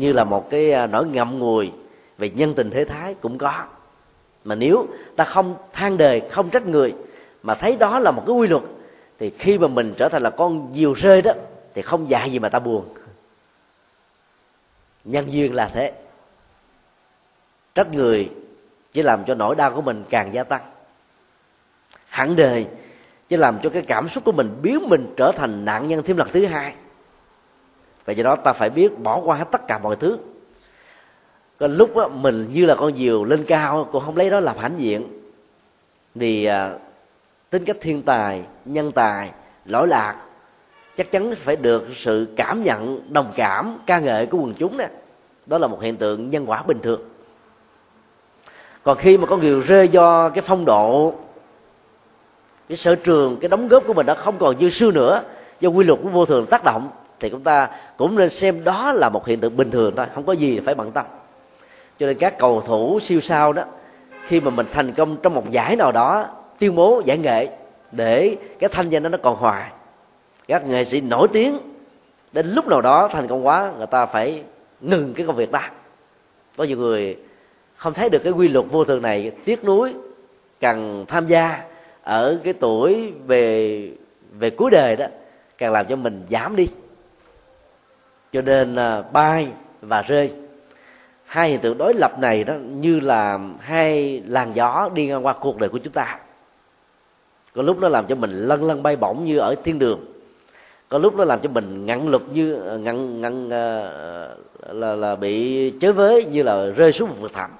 [0.00, 1.72] như là một cái à, nỗi ngậm ngùi
[2.18, 3.64] về nhân tình thế thái cũng có.
[4.44, 4.86] Mà nếu
[5.16, 6.94] ta không than đề, không trách người,
[7.42, 8.62] mà thấy đó là một cái quy luật,
[9.18, 11.32] thì khi mà mình trở thành là con diều rơi đó,
[11.74, 12.84] thì không dạy gì mà ta buồn.
[15.04, 15.92] Nhân duyên là thế.
[17.74, 18.30] Trách người
[18.92, 20.62] chỉ làm cho nỗi đau của mình càng gia tăng.
[22.08, 22.66] Hẳn đời
[23.28, 26.16] chỉ làm cho cái cảm xúc của mình biến mình trở thành nạn nhân thêm
[26.16, 26.74] lần thứ hai
[28.04, 30.18] và do đó ta phải biết bỏ qua hết tất cả mọi thứ.
[31.58, 34.58] Có lúc đó, mình như là con diều lên cao cũng không lấy đó làm
[34.58, 35.08] hãnh diện.
[36.14, 36.74] Thì à,
[37.50, 39.30] tính cách thiên tài nhân tài
[39.64, 40.16] lỗi lạc
[40.96, 44.84] chắc chắn phải được sự cảm nhận đồng cảm ca ngợi của quần chúng đó.
[45.46, 47.00] Đó là một hiện tượng nhân quả bình thường.
[48.82, 51.14] Còn khi mà con diều rơi do cái phong độ
[52.68, 55.22] cái sở trường cái đóng góp của mình đã không còn như xưa nữa
[55.60, 56.88] do quy luật của vô thường tác động
[57.20, 60.24] thì chúng ta cũng nên xem đó là một hiện tượng bình thường thôi, không
[60.24, 61.06] có gì phải bận tâm.
[61.98, 63.64] Cho nên các cầu thủ siêu sao đó,
[64.26, 66.26] khi mà mình thành công trong một giải nào đó,
[66.58, 67.48] tuyên bố giải nghệ
[67.92, 69.70] để cái thanh danh đó nó còn hoài.
[70.48, 71.58] Các nghệ sĩ nổi tiếng,
[72.32, 74.42] đến lúc nào đó thành công quá, người ta phải
[74.80, 75.60] ngừng cái công việc đó.
[76.56, 77.16] Có nhiều người
[77.74, 79.94] không thấy được cái quy luật vô thường này, tiếc nuối,
[80.60, 81.62] càng tham gia
[82.02, 83.90] ở cái tuổi về
[84.32, 85.06] về cuối đời đó,
[85.58, 86.68] càng làm cho mình giảm đi
[88.32, 89.48] cho nên à, bay
[89.80, 90.32] và rơi.
[91.24, 95.32] Hai hiện tượng đối lập này đó như là hai làn gió đi ngang qua
[95.32, 96.18] cuộc đời của chúng ta.
[97.54, 100.04] Có lúc nó làm cho mình lân lân bay bổng như ở thiên đường.
[100.88, 105.16] Có lúc nó làm cho mình ngặn lục như à, ngặn ngặn uh, là là
[105.16, 107.50] bị chới với như là rơi xuống một vực thẳm.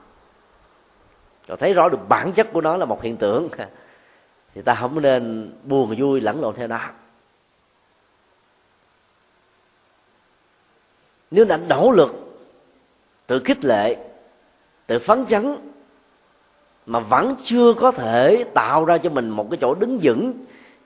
[1.48, 3.48] Rồi thấy rõ được bản chất của nó là một hiện tượng.
[4.54, 6.80] Thì ta không nên buồn vui lẫn lộn theo nó.
[11.30, 12.10] Nếu đã nỗ lực
[13.26, 13.96] tự khích lệ,
[14.86, 15.56] tự phấn chấn,
[16.86, 20.32] mà vẫn chưa có thể tạo ra cho mình một cái chỗ đứng vững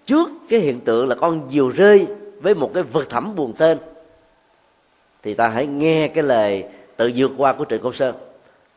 [0.06, 2.06] trước cái hiện tượng là con diều rơi
[2.40, 3.78] với một cái vực thẳm buồn tên,
[5.22, 6.64] thì ta hãy nghe cái lời
[6.96, 8.14] tự vượt qua của trịnh công sơn.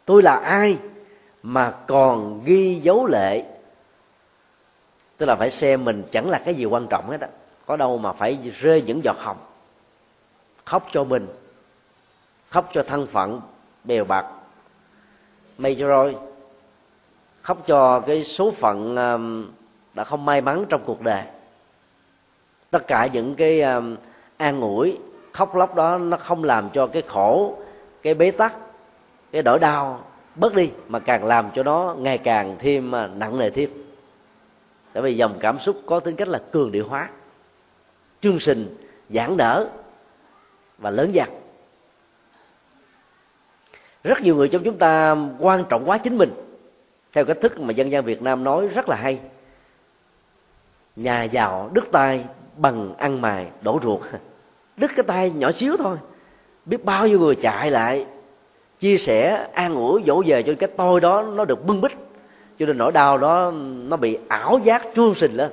[0.06, 0.78] Tôi là ai
[1.44, 3.44] mà còn ghi dấu lệ?
[5.18, 7.28] Tức là phải xem mình chẳng là cái gì quan trọng hết á.
[7.66, 9.38] Có đâu mà phải rơi những giọt hồng,
[10.66, 11.28] khóc cho mình
[12.50, 13.42] khóc cho thân phận
[13.84, 14.26] bèo bạc.
[15.58, 16.16] Mây cho rồi,
[17.42, 19.48] khóc cho cái số phận um,
[19.94, 21.24] đã không may mắn trong cuộc đời.
[22.72, 23.96] Tất cả những cái um,
[24.38, 24.98] an ủi,
[25.32, 27.58] khóc lóc đó nó không làm cho cái khổ,
[28.02, 28.54] cái bế tắc,
[29.32, 30.04] cái nỗi đau
[30.36, 33.70] bớt đi, mà càng làm cho nó ngày càng thêm à, nặng nề thêm.
[34.94, 37.10] Tại vì dòng cảm xúc có tính cách là cường điệu hóa,
[38.22, 38.78] chương trình
[39.10, 39.68] giãn nở
[40.78, 41.30] và lớn dần
[44.08, 46.32] rất nhiều người trong chúng ta quan trọng quá chính mình.
[47.14, 49.20] Theo cách thức mà dân gian việt nam nói rất là hay.
[50.96, 52.26] Nhà giàu đứt tay
[52.58, 54.02] bằng ăn mài, đổ ruột.
[54.78, 55.98] Đứt cái tay nhỏ xíu thôi.
[56.66, 58.06] Biết bao nhiêu người chạy lại,
[58.80, 61.92] chia sẻ, an ủi, dỗ về cho cái tôi đó nó được bưng bít.
[62.60, 63.52] Cho nên nỗi đau đó
[63.88, 65.52] nó bị ảo giác truông sình lên.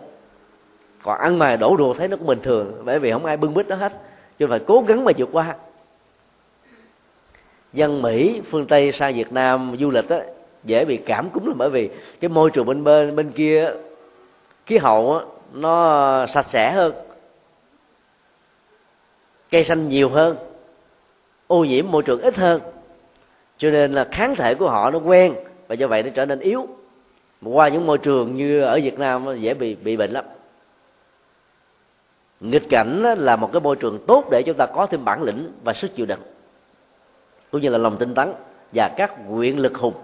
[1.02, 3.54] Còn ăn mài, đổ ruột thấy nó cũng bình thường, bởi vì không ai bưng
[3.54, 3.92] bít nó hết.
[4.38, 5.54] Cho nên phải cố gắng mà vượt qua
[7.74, 10.20] dân mỹ phương tây sang việt nam du lịch á
[10.64, 13.70] dễ bị cảm cúm là bởi vì cái môi trường bên bên bên kia
[14.66, 16.92] khí hậu á, nó sạch sẽ hơn
[19.50, 20.37] cây xanh nhiều hơn
[21.46, 22.60] ô nhiễm môi trường ít hơn.
[23.58, 25.34] Cho nên là kháng thể của họ nó quen
[25.68, 26.66] và do vậy nó trở nên yếu.
[27.40, 30.24] Mà qua những môi trường như ở việt nam nó dễ bị bị bệnh lắm.
[32.40, 35.52] Nghịch cảnh là một cái môi trường tốt để chúng ta có thêm bản lĩnh
[35.64, 36.20] và sức chịu đựng
[37.54, 38.32] cũng như là lòng tinh tấn
[38.72, 39.94] và các nguyện lực hùng.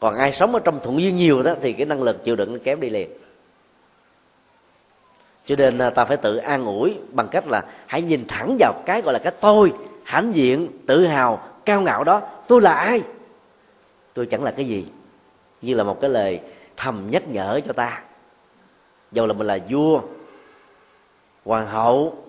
[0.00, 2.52] Còn ai sống ở trong thuận duyên nhiều đó, thì cái năng lực chịu đựng
[2.52, 3.10] nó kém đi liền.
[5.46, 8.82] Cho nên à, ta phải tự an ủi bằng cách là hãy nhìn thẳng vào
[8.86, 9.72] cái gọi là cái tôi,
[10.04, 12.22] hãnh diện, tự hào, cao ngạo đó.
[12.48, 13.02] Tôi là ai?
[14.14, 14.86] Tôi chẳng là cái gì.
[15.62, 16.40] Như là một cái lời
[16.76, 18.02] thầm nhắc nhở cho ta.
[19.12, 20.00] Dầu là mình là vua,
[21.44, 22.24] hoàng hậu,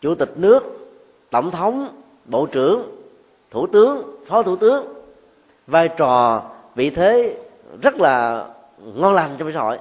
[0.00, 0.62] chủ tịch nước,
[1.30, 2.96] tổng thống bộ trưởng
[3.50, 4.94] thủ tướng phó thủ tướng
[5.66, 6.42] vai trò
[6.74, 7.36] vị thế
[7.82, 8.46] rất là
[8.94, 9.78] ngon lành trong xã hội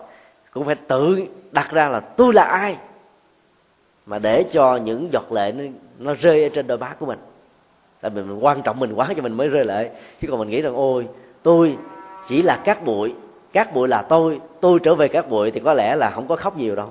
[0.52, 2.78] cũng phải tự đặt ra là tôi là ai
[4.06, 5.64] mà để cho những giọt lệ nó,
[6.00, 7.20] nó rơi ở trên đôi má của mình.
[8.02, 9.92] Tại vì mình quan trọng mình quá cho mình mới rơi lệ.
[10.22, 11.08] Chứ còn mình nghĩ rằng ôi
[11.44, 11.78] tôi
[12.28, 13.14] chỉ là cát bụi
[13.54, 16.36] cát bụi là tôi tôi trở về cát bụi thì có lẽ là không có
[16.36, 16.90] khóc nhiều đâu.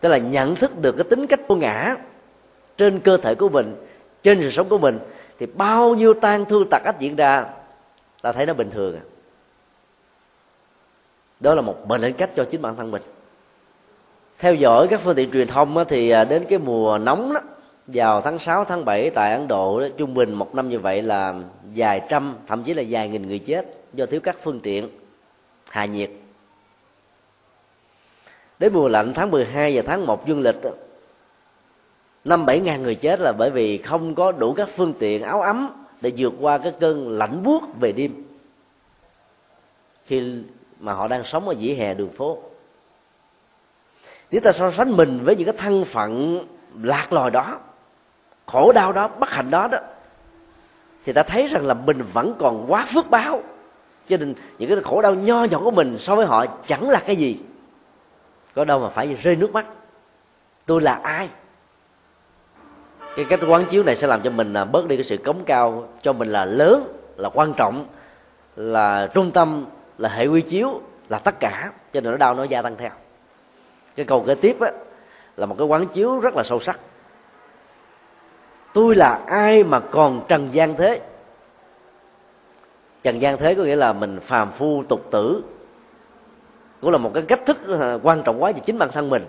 [0.00, 1.96] Tức là nhận thức được cái tính cách của ngã
[2.76, 3.76] trên cơ thể của mình
[4.22, 4.98] trên sự sống của mình
[5.38, 7.44] thì bao nhiêu tan thương tật ách diễn ra
[8.22, 9.02] ta thấy nó bình thường à.
[11.40, 13.02] Đó là một mệnh lệnh cách cho chính bản thân mình.
[14.38, 17.40] Theo dõi các phương tiện truyền thông thì à, đến cái mùa nóng đó
[17.86, 21.02] vào tháng 6, tháng 7 tại Ấn Độ đó, trung bình một năm như vậy
[21.02, 21.34] là
[21.74, 24.88] vài trăm thậm chí là vài nghìn người chết do thiếu các phương tiện
[25.70, 26.10] hạ nhiệt.
[28.58, 30.56] Đến mùa lạnh tháng 12 và tháng 1 dương lịch
[32.26, 35.42] năm bảy ngàn người chết là bởi vì không có đủ các phương tiện áo
[35.42, 35.70] ấm
[36.00, 38.24] để vượt qua cái cơn lạnh buốt về đêm.
[40.06, 40.42] Khi
[40.80, 42.38] mà họ đang sống ở dĩa hè đường phố.
[44.30, 46.42] Nếu ta so sánh mình với những cái thân phận
[46.82, 47.58] lạc lòi đó,
[48.46, 49.78] khổ đau đó, bất hạnh đó đó,
[51.04, 53.42] thì ta thấy rằng là mình vẫn còn quá phước báo.
[54.08, 57.02] Cho nên những cái khổ đau nho nhỏ của mình so với họ chẳng là
[57.06, 57.38] cái gì.
[58.54, 59.66] Có đâu mà phải rơi nước mắt.
[60.66, 61.28] Tôi là ai?
[63.16, 65.44] Cái cách quán chiếu này sẽ làm cho mình là bớt đi cái sự cống
[65.44, 67.84] cao cho mình là lớn là quan trọng
[68.56, 69.66] là trung tâm
[69.98, 71.72] là hệ quy chiếu là tất cả.
[71.92, 72.90] Cho nên nó đau nó gia tăng theo.
[73.96, 74.70] Cái câu kế tiếp á,
[75.36, 76.80] là một cái quán chiếu rất là sâu sắc.
[78.74, 81.00] Tôi là ai mà còn trần gian thế?
[83.02, 85.42] Trần gian thế có nghĩa là mình phàm phu tục tử.
[86.80, 89.24] Cũng là một cái cách thức à, quan trọng quá cho chính bản thân mình.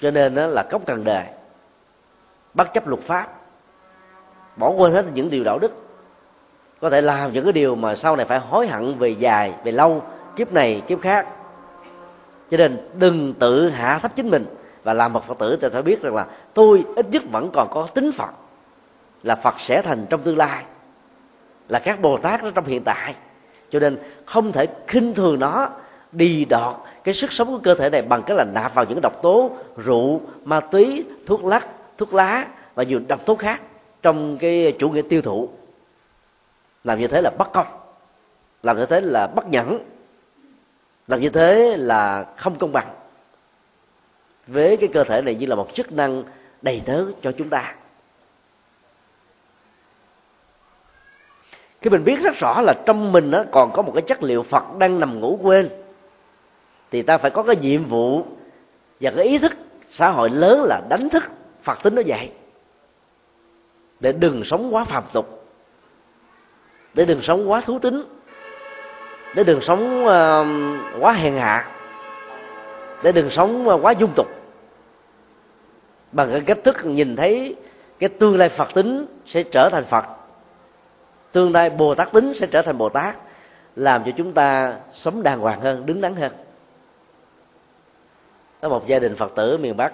[0.00, 1.39] Cho nên đó là cốc cần đề
[2.54, 3.28] bất chấp luật pháp.
[4.56, 5.72] Bỏ quên hết những điều đạo đức.
[6.80, 9.72] Có thể làm những cái điều mà sau này phải hối hận về dài, về
[9.72, 10.02] lâu,
[10.36, 11.26] kiếp này, kiếp khác.
[12.50, 14.46] Cho nên đừng tự hạ thấp chính mình
[14.82, 15.58] và làm một phật tử.
[15.60, 18.30] Thì phải biết rằng là tôi ít nhất vẫn còn có tính phật,
[19.22, 20.64] là phật sẽ thành trong tương lai,
[21.68, 23.14] là các bồ tát trong hiện tại.
[23.70, 25.68] Cho nên không thể khinh thường nó,
[26.12, 29.00] đi đọt cái sức sống của cơ thể này bằng cái là nạp vào những
[29.02, 31.66] độc tố, rượu, ma túy, thuốc lắc
[32.00, 33.62] thuốc lá và nhiều độc tố khác
[34.02, 35.48] trong cái chủ nghĩa tiêu thụ.
[36.84, 37.66] Làm như thế là bất công.
[38.62, 39.78] Làm như thế là bất nhẫn.
[41.08, 42.86] Làm như thế là không công bằng.
[44.46, 46.22] Với cái cơ thể này như là một chức năng
[46.62, 47.74] đầy tớ cho chúng ta.
[51.80, 54.42] Khi mình biết rất rõ là trong mình nó còn có một cái chất liệu
[54.42, 55.68] phật đang nằm ngủ quên.
[56.90, 58.24] Thì ta phải có cái nhiệm vụ
[59.00, 59.52] và cái ý thức
[59.88, 61.24] xã hội lớn là đánh thức
[61.62, 62.32] phật tính nó dạy
[64.00, 65.46] để đừng sống quá phàm tục.
[66.94, 68.02] Để đừng sống quá thú tính.
[69.36, 71.70] Để đừng sống uh, quá hèn hạ.
[73.02, 74.26] Để đừng sống uh, quá dung tục.
[76.12, 77.56] Bằng cái cách thức nhìn thấy
[77.98, 80.04] cái tương lai phật tính sẽ trở thành phật
[81.32, 83.16] tương lai bồ tát tính sẽ trở thành bồ tát
[83.76, 86.32] làm cho chúng ta sống đàng hoàng hơn đứng đắn hơn.
[88.60, 89.92] Có một gia đình phật tử miền bắc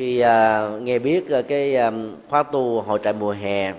[0.00, 3.74] khi uh, nghe biết uh, cái um, khóa tu hội trại mùa hè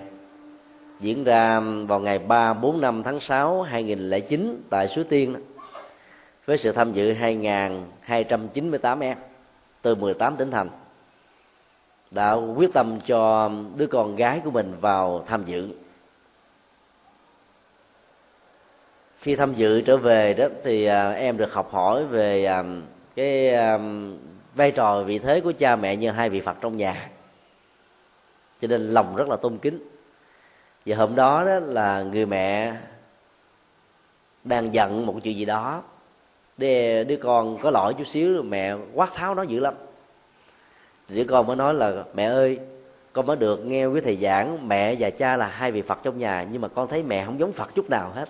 [1.00, 5.34] diễn ra vào ngày 3, 4, 5 tháng 6 2009 tại Suối Tiên
[6.46, 9.16] với sự tham dự 2298 em
[9.82, 10.68] từ 18 tỉnh thành
[12.10, 15.68] đã quyết tâm cho đứa con gái của mình vào tham dự.
[19.18, 22.48] Khi tham dự trở về đó thì em được học hỏi về
[23.16, 23.54] cái
[24.54, 27.10] vai trò vị thế của cha mẹ như hai vị phật trong nhà.
[28.60, 29.88] Cho nên lòng rất là tôn kính.
[30.86, 32.76] Và hôm đó đó là người mẹ
[34.44, 35.82] đang giận một chuyện gì đó.
[36.56, 39.74] Để đứa con có lỗi chút xíu, mẹ quát tháo nó dữ lắm.
[41.08, 42.58] Đứa con mới nói là, mẹ ơi,
[43.12, 46.18] con mới được nghe quý thầy giảng, mẹ và cha là hai vị phật trong
[46.18, 48.28] nhà, nhưng mà con thấy mẹ không giống phật chút nào hết.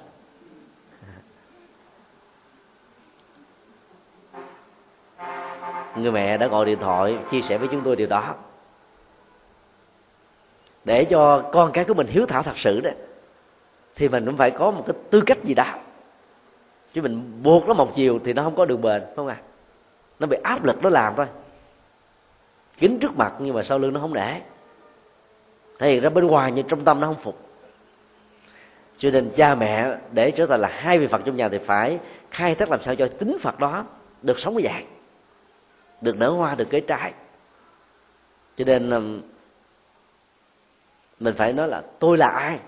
[6.03, 8.35] Người mẹ đã gọi điện thoại, chia sẻ với chúng tôi điều đó.
[10.85, 12.91] Để cho con cái của mình hiếu thảo thật sự đó,
[13.97, 15.75] thì mình cũng phải có một cái tư cách gì đó.
[16.93, 19.37] Chứ mình buộc nó một chiều thì nó không có đường bền không à
[20.23, 21.27] nó bị áp lực nó làm thôi.
[22.79, 24.41] Kính trước mặt nhưng mà sau lưng nó không để.
[25.79, 27.39] Thể hiện ra bên ngoài nhưng trong tâm nó không phục.
[28.99, 31.99] Cho nên cha mẹ để trở thành là hai vị phật trong nhà thì phải
[32.31, 33.85] khai thác làm sao cho tính phật đó
[34.23, 34.85] được sống dạng
[36.03, 37.13] được nở hoa, được kết trái.
[38.57, 39.21] Cho nên um,
[41.21, 42.59] mình phải nói là tôi là ai?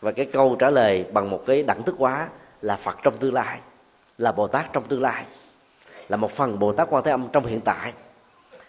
[0.00, 2.28] Và cái câu trả lời bằng một cái đẳng thức quá
[2.60, 3.60] là phật trong tương lai,
[4.18, 5.24] là bồ tát trong tương lai,
[6.08, 7.92] là một phần bồ tát quan thế âm trong hiện tại,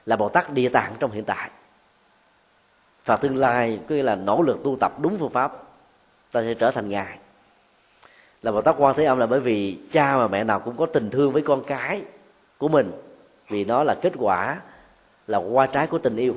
[0.05, 1.49] là bồ tát địa tạng trong hiện tại.
[3.05, 5.51] Và tương lai, có nghĩa là nỗ lực tu tập đúng phương pháp,
[6.31, 7.17] ta sẽ trở thành ngài.
[8.41, 10.85] Là bồ tát quan thế âm là bởi vì cha và mẹ nào cũng có
[10.85, 12.01] tình thương với con cái
[12.57, 12.91] của mình
[13.53, 14.57] vì nó là kết quả
[15.27, 16.35] là qua trái của tình yêu.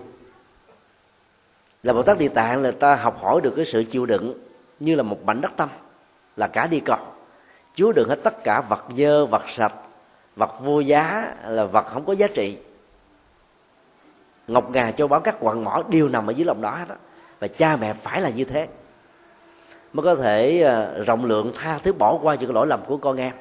[1.82, 4.34] Là bồ tát địa tạng là ta học hỏi được cái sự chịu đựng
[4.80, 5.68] như là một mảnh đất tâm,
[6.36, 6.98] là cả đi cầu
[7.74, 9.72] chứa đựng hết tất cả vật dơ, vật sạch,
[10.36, 12.58] vật vô giá, là vật không có giá trị.
[14.48, 16.96] Ngọc ngà châu báu các quặng mỏ đều nằm ở dưới lòng đó hết á.
[17.40, 18.68] Và cha mẹ phải là như thế.
[19.92, 23.16] Mới có thể ờ, rộng lượng tha thứ bỏ qua những lỗi lầm của con
[23.16, 23.32] em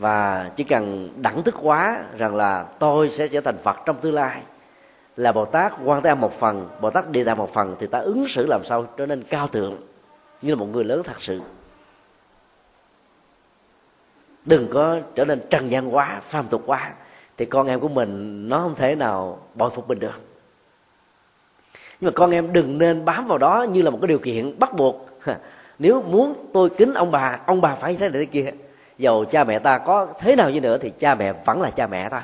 [0.00, 4.14] và chỉ cần đẳng thức quá rằng là tôi sẽ trở thành phật trong tương
[4.14, 4.42] lai.
[5.16, 7.98] Là bồ tát quan tâm một phần, bồ tát địa tạng một phần thì ta
[7.98, 9.76] ứng xử làm sao trở nên cao thượng,
[10.42, 11.40] như là một người lớn thật sự.
[14.44, 16.92] Đừng có trở nên trần gian quá, phàm tục quá,
[17.36, 20.20] thì con em của mình nó không thể nào bội phục mình được.
[22.00, 24.58] Nhưng mà con em đừng nên bám vào đó như là một cái điều kiện
[24.58, 25.08] bắt buộc.
[25.78, 28.52] Nếu muốn tôi kính ông bà ông bà phải thế này thế kia
[29.00, 31.86] dầu cha mẹ ta có thế nào như nữa thì cha mẹ vẫn là cha
[31.86, 32.22] mẹ ta.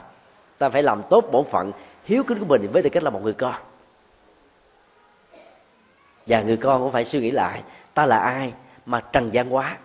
[0.59, 1.73] Ta phải làm tốt bổn phận,
[2.05, 3.55] hiếu kính của mình với tư cách là một người con.
[6.27, 7.63] Và người con cũng phải suy nghĩ lại,
[7.95, 8.53] ta là ai
[8.87, 9.77] mà trần gian quá?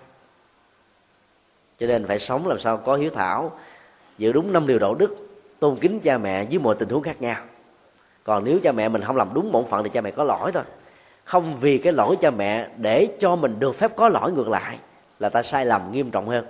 [1.80, 3.52] Cho nên phải sống làm sao có hiếu thảo,
[4.18, 5.16] giữ đúng năm điều đạo đức,
[5.60, 7.38] tôn kính cha mẹ dưới mọi tình huống khác nhau.
[8.24, 10.52] Còn nếu cha mẹ mình không làm đúng bổn phận thì cha mẹ có lỗi
[10.52, 10.64] thôi.
[11.24, 14.80] Không vì cái lỗi cha mẹ để cho mình được phép có lỗi ngược lại
[15.20, 16.46] là ta sai lầm nghiêm trọng hơn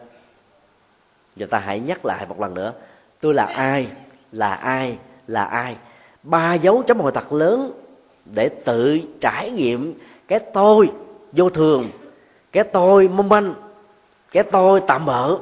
[1.35, 2.73] giờ ta hãy nhắc lại một lần nữa.
[3.21, 3.87] Tôi là ai?
[4.31, 4.97] Là ai?
[5.27, 5.75] Là ai?
[6.23, 7.71] Ba dấu chấm hỏi thật lớn
[8.25, 9.93] để tự trải nghiệm
[10.27, 10.91] cái tôi
[11.31, 11.89] vô thường,
[12.51, 13.53] cái tôi mong manh,
[14.31, 15.37] cái tôi tạm bỡ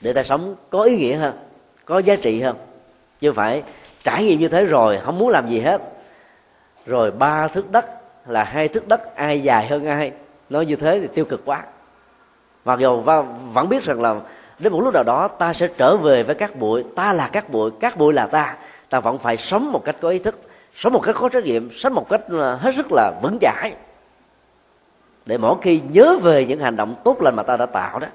[0.00, 1.34] để ta sống có ý nghĩa hơn,
[1.84, 2.56] có giá trị hơn.
[3.20, 3.62] Chứ phải
[4.04, 5.80] trải nghiệm như thế rồi, không muốn làm gì hết.
[6.86, 7.86] Rồi ba thước đất
[8.26, 10.12] là hai thước đất, ai dài hơn ai.
[10.50, 11.62] Nói như thế thì tiêu cực quá
[12.64, 13.00] mặc dù
[13.52, 14.16] vẫn biết rằng là
[14.58, 16.84] đến một lúc nào đó ta sẽ trở về với các bụi.
[16.96, 18.56] Ta là các bụi các bụi là ta.
[18.88, 20.40] Ta vẫn phải sống một cách có ý thức,
[20.74, 23.74] sống một cách có trách nhiệm, sống một cách ờ, hết sức là vững chãi.
[25.26, 28.06] Để mỗi khi nhớ về những hành động tốt lành mà ta đã tạo đó,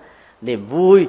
[0.41, 1.07] niềm vui,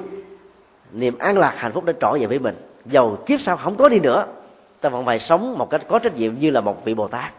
[0.91, 2.55] niềm an lạc, hạnh phúc đã trỗi về với mình.
[2.85, 4.25] Dầu kiếp sau không có đi nữa,
[4.81, 7.33] ta vẫn phải sống một cách có trách nhiệm như là một vị bồ tát.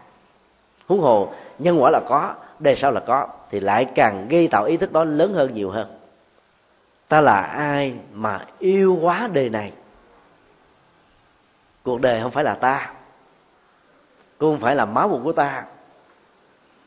[0.87, 4.65] Huống hồ nhân quả là có đề sau là có, thì lại càng gây tạo
[4.65, 5.87] ý thức đó lớn hơn, nhiều hơn.
[7.07, 9.71] Ta là ai mà yêu quá đời này?
[11.83, 12.91] Cuộc đời không phải là ta
[14.37, 15.63] cô không phải là máu mủ của ta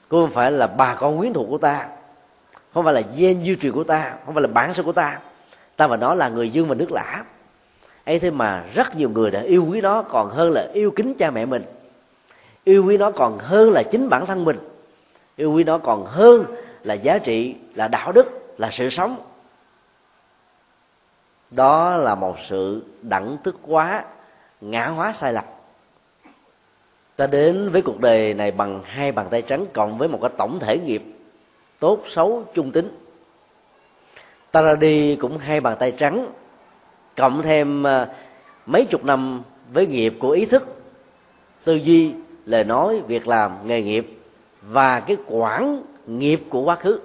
[0.08, 1.88] cô không phải là bà con quyến thuộc của ta,
[2.74, 5.18] không phải là gen di truyền của ta, không phải là bản sắc của ta.
[5.76, 7.24] Ta và nó là người dương và nước lã.
[8.04, 11.14] Ấy thế mà rất nhiều người đã yêu quý nó còn hơn là yêu kính
[11.14, 11.64] cha mẹ mình,
[12.64, 14.58] yêu quý nó còn hơn là chính bản thân mình
[15.42, 16.44] yêu quý nó còn hơn
[16.82, 19.16] là giá trị, là đạo đức, là sự sống.
[21.50, 24.04] Đó là một sự đẳng thức quá
[24.60, 25.44] ngã hóa sai lầm.
[27.16, 30.30] Ta đến với cuộc đời này bằng hai bàn tay trắng cộng với một cái
[30.38, 31.02] tổng thể nghiệp,
[31.78, 32.98] tốt, xấu, trung tính.
[34.50, 36.26] Ta ra đi cũng hai bàn tay trắng,
[37.16, 38.08] cộng thêm à,
[38.66, 40.82] mấy chục năm với nghiệp của ý thức,
[41.64, 42.14] tư duy,
[42.44, 44.21] lời nói, việc làm, nghề nghiệp
[44.62, 47.00] và cái quản nghiệp của quá khứ.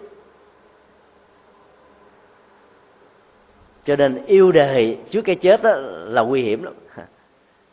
[3.83, 6.73] Cho nên yêu đề trước cái chết đó là nguy hiểm lắm.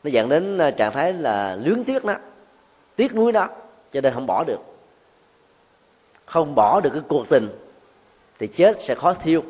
[0.05, 2.14] Nó dẫn đến ờ, trạng thái là luyến tiếc đó
[2.97, 3.49] tiếc nuối đó
[3.93, 4.61] cho nên không bỏ được.
[6.26, 7.49] Không bỏ được cái cuộc tình
[8.39, 9.43] thì chết sẽ khó thiêu.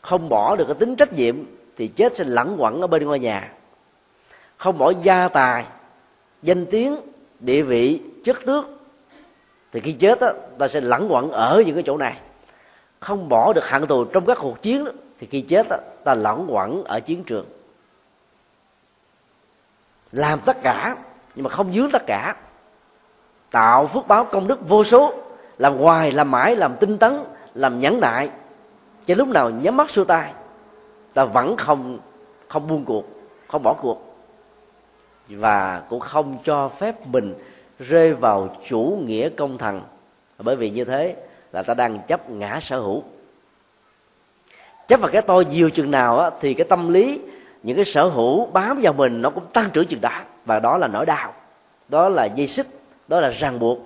[0.00, 1.36] Không bỏ được cái tính trách nhiệm
[1.76, 3.52] thì chết sẽ lẳng quẩn ở bên ngôi nhà.
[4.56, 5.64] Không bỏ gia tài,
[6.42, 6.96] danh tiếng,
[7.40, 8.64] địa vị, chất tước
[9.72, 12.18] thì khi chết đó, ta sẽ lẳng quẩn ở những cái chỗ này.
[13.00, 16.14] Không bỏ được hạng tù trong các cuộc chiến đó, thì khi chết đó, ta
[16.14, 17.46] lẳng quẩn ở chiến trường.
[20.12, 20.96] Làm tất cả
[21.34, 22.36] nhưng mà không dướng tất cả.
[23.50, 25.14] Tạo phước báo công đức vô số
[25.58, 27.20] làm hoài làm mãi làm tinh tấn
[27.54, 28.30] làm nhẫn nại.
[29.06, 30.32] Cho lúc nào nhắm mắt xuôi tay
[31.14, 31.98] ta vẫn không
[32.48, 33.04] không buông cuộc
[33.48, 34.16] không bỏ cuộc.
[35.28, 37.34] Và cũng không cho phép mình
[37.80, 39.80] rơi vào chủ nghĩa công thần.
[40.38, 41.16] Bởi vì như thế
[41.52, 43.02] là ta đang chấp ngã sở hữu.
[44.88, 47.20] Chấp vào cái tôi nhiều chừng nào á, thì cái tâm lý
[47.62, 50.20] những cái sở hữu bám vào mình nó cũng tăng trưởng chừng đó.
[50.44, 51.34] Và đó là nỗi đau.
[51.88, 52.66] Đó là dây xích
[53.08, 53.78] đó là ràng buộc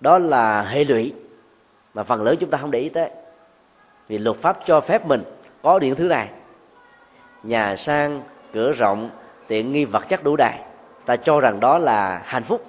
[0.00, 1.12] đó là hệ lụy.
[1.94, 3.10] Mà phần lớn chúng ta không để ý tới.
[4.08, 5.22] Vì luật pháp cho phép mình
[5.62, 6.28] có những thứ này.
[7.42, 8.22] Nhà sang
[8.52, 9.10] cửa rộng
[9.46, 10.54] tiện nghi vật chất đủ đầy.
[11.06, 12.62] Ta cho rằng đó là hạnh phúc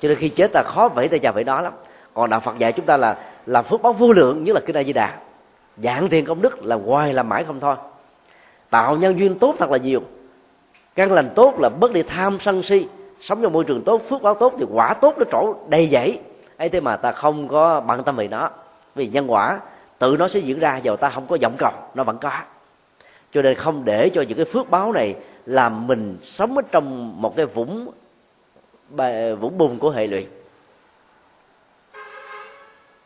[0.00, 1.72] cho nên khi chết ta khó vẫy tay chào vẫy đó lắm.
[2.14, 3.16] Còn đạo phật dạy chúng ta là
[3.46, 5.14] làm phước báo vô lượng như là kinh a di đà.
[5.76, 7.76] Dạng tiền công đức là hoài làm mãi không thôi.
[8.70, 10.00] Tạo nhân duyên tốt thật là nhiều.
[10.94, 12.86] Căn lành tốt là bớt đi tham sân si.
[13.20, 16.20] Sống trong môi trường tốt, phước báo tốt thì quả tốt nó trổ đầy dẫy.
[16.56, 18.50] Ấy thế mà ta không có bận tâm về nó.
[18.94, 19.60] Vì nhân quả,
[19.98, 22.30] tự nó sẽ diễn ra, dầu ta không có vọng cầu, nó vẫn có.
[23.32, 25.14] Cho nên không để cho những cái phước báo này
[25.46, 27.90] làm mình sống ở trong một cái vũng
[29.40, 30.26] vũng bùn của hệ lụy.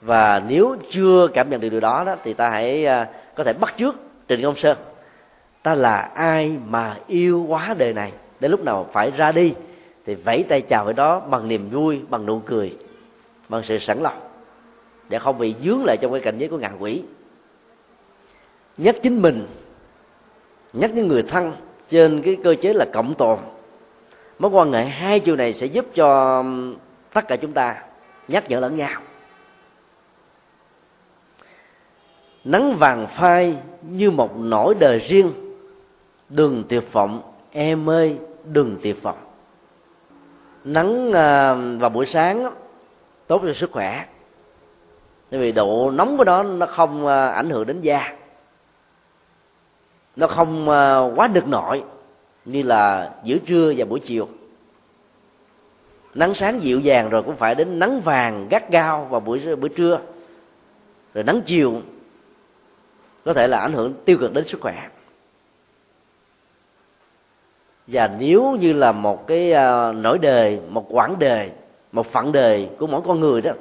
[0.01, 3.53] Và nếu chưa cảm nhận được điều đó đó, thì ta hãy à, có thể
[3.53, 3.97] bắt trước
[4.29, 4.79] trình công sơn.
[5.63, 8.13] Ta là ai mà yêu quá đời này?
[8.41, 9.55] Đến lúc nào phải ra đi,
[10.07, 12.77] thì vẫy tay chào với đó bằng niềm vui, bằng nụ cười,
[13.49, 14.21] bằng sự sẵn lòng,
[15.09, 17.03] để không bị dướng lại trong cái cảnh giới của ngàn quỷ.
[18.77, 19.47] Nhắc chính mình,
[20.73, 21.53] nhắc những người thân
[21.91, 23.39] trên cái cơ chế là cộng tồn
[24.41, 26.45] mối quan hệ hai chiều này sẽ giúp cho
[27.13, 27.83] tất cả chúng ta
[28.29, 29.01] nhắc nhở lẫn nhau.
[32.45, 35.33] Nắng vàng phai như một nỗi đời riêng.
[36.29, 37.23] Đừng tuyệt vọng,
[37.53, 39.19] em ơi, đừng tuyệt vọng.
[40.65, 42.55] Nắng à, vào buổi sáng
[43.27, 44.07] tốt cho sức khỏe.
[45.31, 48.13] Bởi vì độ nóng của nó nó không à, ảnh hưởng đến da.
[50.17, 51.83] Nó không à, quá nực nổi
[52.53, 54.29] như là giữa trưa và buổi chiều.
[56.15, 59.69] Nắng sáng dịu dàng rồi cũng phải đến nắng vàng gắt gao vào buổi buổi
[59.69, 60.01] trưa.
[61.15, 61.81] Rồi nắng chiều
[63.25, 64.89] có thể là ảnh hưởng tiêu cực đến sức khỏe.
[67.87, 71.51] Và nếu như là một cái à, nỗi đời một quãng đời
[71.93, 73.53] một phận đời của mỗi con người đó,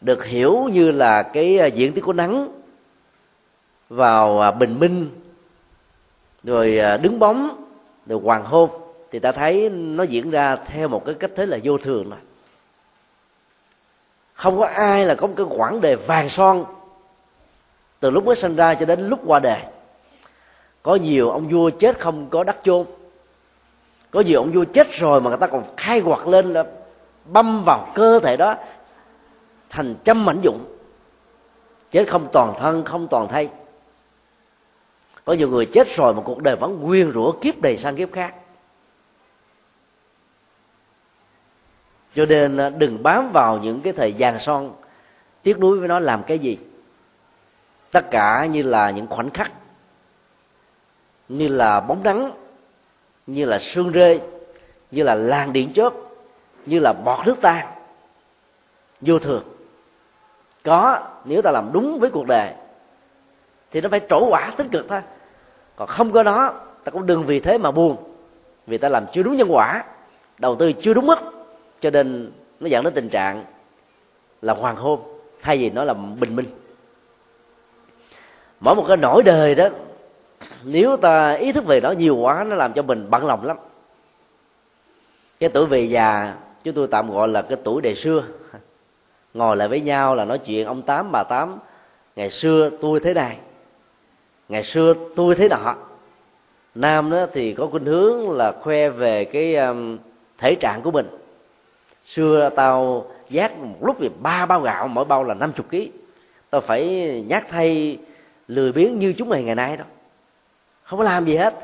[0.00, 2.48] được hiểu như là cái diện diễn của nắng
[3.88, 5.10] vào à, bình minh,
[6.44, 7.65] rồi đứng bóng
[8.06, 8.70] rồi hoàng hôn,
[9.10, 12.18] thì ta thấy nó diễn ra theo một cái cách thế là vô thường rồi.
[14.34, 16.64] Không có ai là có một cái quãng đề vàng son
[18.00, 19.60] từ lúc mới sinh ra cho đến lúc qua đời.
[20.82, 22.86] Có nhiều ông vua chết không có đắc chôn.
[24.10, 26.64] Có nhiều ông vua chết rồi mà người ta còn khai quật lên là
[27.24, 28.54] băm vào cơ thể đó
[29.70, 30.58] thành trăm mảnh dụng
[31.90, 33.48] chết không toàn thân, không toàn thay
[35.26, 38.12] có nhiều người chết rồi mà cuộc đời vẫn nguyên rủa kiếp đầy sang kiếp
[38.12, 38.34] khác.
[42.14, 44.72] Cho nên à, đừng bám vào những cái thời gian son.
[45.42, 46.58] Tiếc nuối với nó làm cái gì?
[47.90, 49.52] Tất cả như là những khoảnh khắc,
[51.28, 52.30] như là bóng nắng
[53.26, 54.20] như là sương rơi,
[54.90, 55.92] như là làng điện chớp,
[56.66, 57.66] như là bọt nước tan.
[59.00, 59.44] Vô thường.
[60.64, 62.52] Có, nếu ta làm đúng với cuộc đời
[63.76, 65.00] thì nó phải trổ quả tích cực thôi.
[65.76, 66.52] Còn không có nó
[66.84, 67.96] ta cũng đừng vì thế mà buồn.
[68.66, 69.84] Vì ta làm chưa đúng nhân quả,
[70.38, 71.18] đầu tư chưa đúng mức,
[71.80, 73.44] cho nên nó dẫn đến tình trạng
[74.42, 75.00] là hoàng hôn,
[75.42, 76.46] thay vì nó là bình minh.
[78.60, 79.68] Mỗi một cái nỗi đời đó,
[80.64, 83.56] nếu ta ý thức về nó nhiều quá, nó làm cho mình bận lòng lắm.
[85.40, 88.22] Cái tuổi về già, chúng tôi tạm gọi là cái tuổi đề xưa.
[89.34, 91.58] Ngồi lại với nhau là nói chuyện ông tám, bà tám,
[92.16, 93.38] ngày xưa tôi thế này
[94.48, 95.74] ngày xưa tôi thấy nọ.
[96.74, 99.98] Nam đó thì có khuynh hướng là khoe về cái um,
[100.38, 101.06] thể trạng của mình.
[102.06, 105.90] Xưa tao giác một lúc thì ba bao gạo mỗi bao là năm chục ký.
[106.50, 106.84] Tao phải
[107.28, 107.98] nhát thay
[108.48, 109.84] lười biếng như chúng mày ngày nay đó.
[110.82, 111.54] Không có làm gì hết.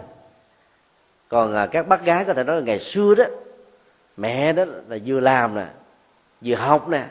[1.28, 3.24] Còn à, các bác gái có thể nói là ngày xưa đó
[4.16, 5.66] mẹ đó là vừa làm nè
[6.45, 7.05] vừa học nè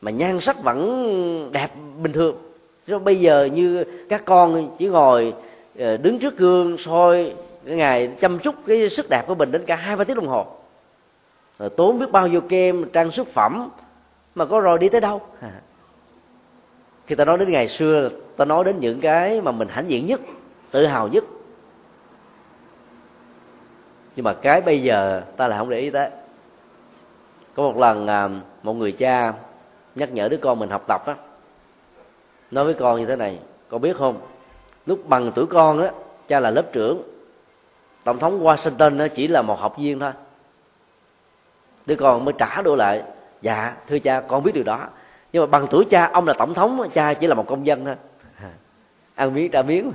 [0.00, 1.68] mà nhan sắc vẫn đẹp
[2.02, 2.51] bình thường
[2.86, 5.34] chứ bây giờ như các con chỉ ngồi
[5.78, 7.34] ờ, đứng trước gương soi
[7.66, 10.28] cái ngày chăm chút cái sức đẹp của mình đến cả hai ba tiếng đồng
[10.28, 10.46] hồ.
[11.58, 13.70] Rồi tốn biết bao nhiêu kem, trang sức phẩm
[14.34, 15.20] mà có rồi đi tới đâu.
[17.06, 20.06] Khi ta nói đến ngày xưa, ta nói đến những cái mà mình hãnh diện
[20.06, 20.20] nhất,
[20.70, 21.24] tự hào nhất.
[24.16, 26.10] Nhưng mà cái bây giờ ta lại không để ý tới.
[27.54, 28.28] Có một lần à,
[28.62, 29.32] một người cha
[29.94, 31.14] nhắc nhở đứa con mình học tập á
[32.52, 33.38] nói với con như thế này
[33.68, 34.20] con biết không?
[34.86, 35.90] Lúc bằng tuổi con á
[36.28, 37.02] cha là lớp trưởng
[38.04, 40.12] tổng thống washington nó chỉ là một học viên thôi.
[41.86, 43.02] Đứa con mới trả đổ lại
[43.42, 44.88] dạ thưa cha con biết điều đó.
[45.32, 47.84] Nhưng mà bằng tuổi cha ông là tổng thống cha chỉ là một công dân
[47.84, 47.94] thôi.
[49.14, 49.92] Ăn miếng trả miếng.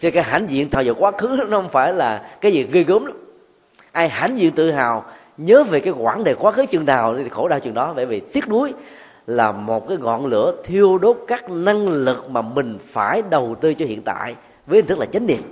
[0.00, 2.82] Cho cái hãnh diện thời giờ quá khứ nó không phải là cái gì ghê
[2.82, 3.16] gớm lắm.
[3.92, 5.04] Ai hãnh diện tự hào
[5.36, 7.92] nhớ về cái quãng đời quá khứ chừng nào thì khổ đau chừng đó.
[7.96, 8.72] Bởi vì tiếc nuối
[9.26, 13.74] là một cái ngọn lửa thiêu đốt các năng lực mà mình phải đầu tư
[13.74, 14.34] cho hiện tại
[14.66, 15.42] với hình thức là chánh niệm.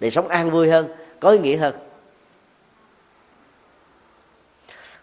[0.00, 0.88] Để sống an vui hơn,
[1.20, 1.74] có ý nghĩa hơn.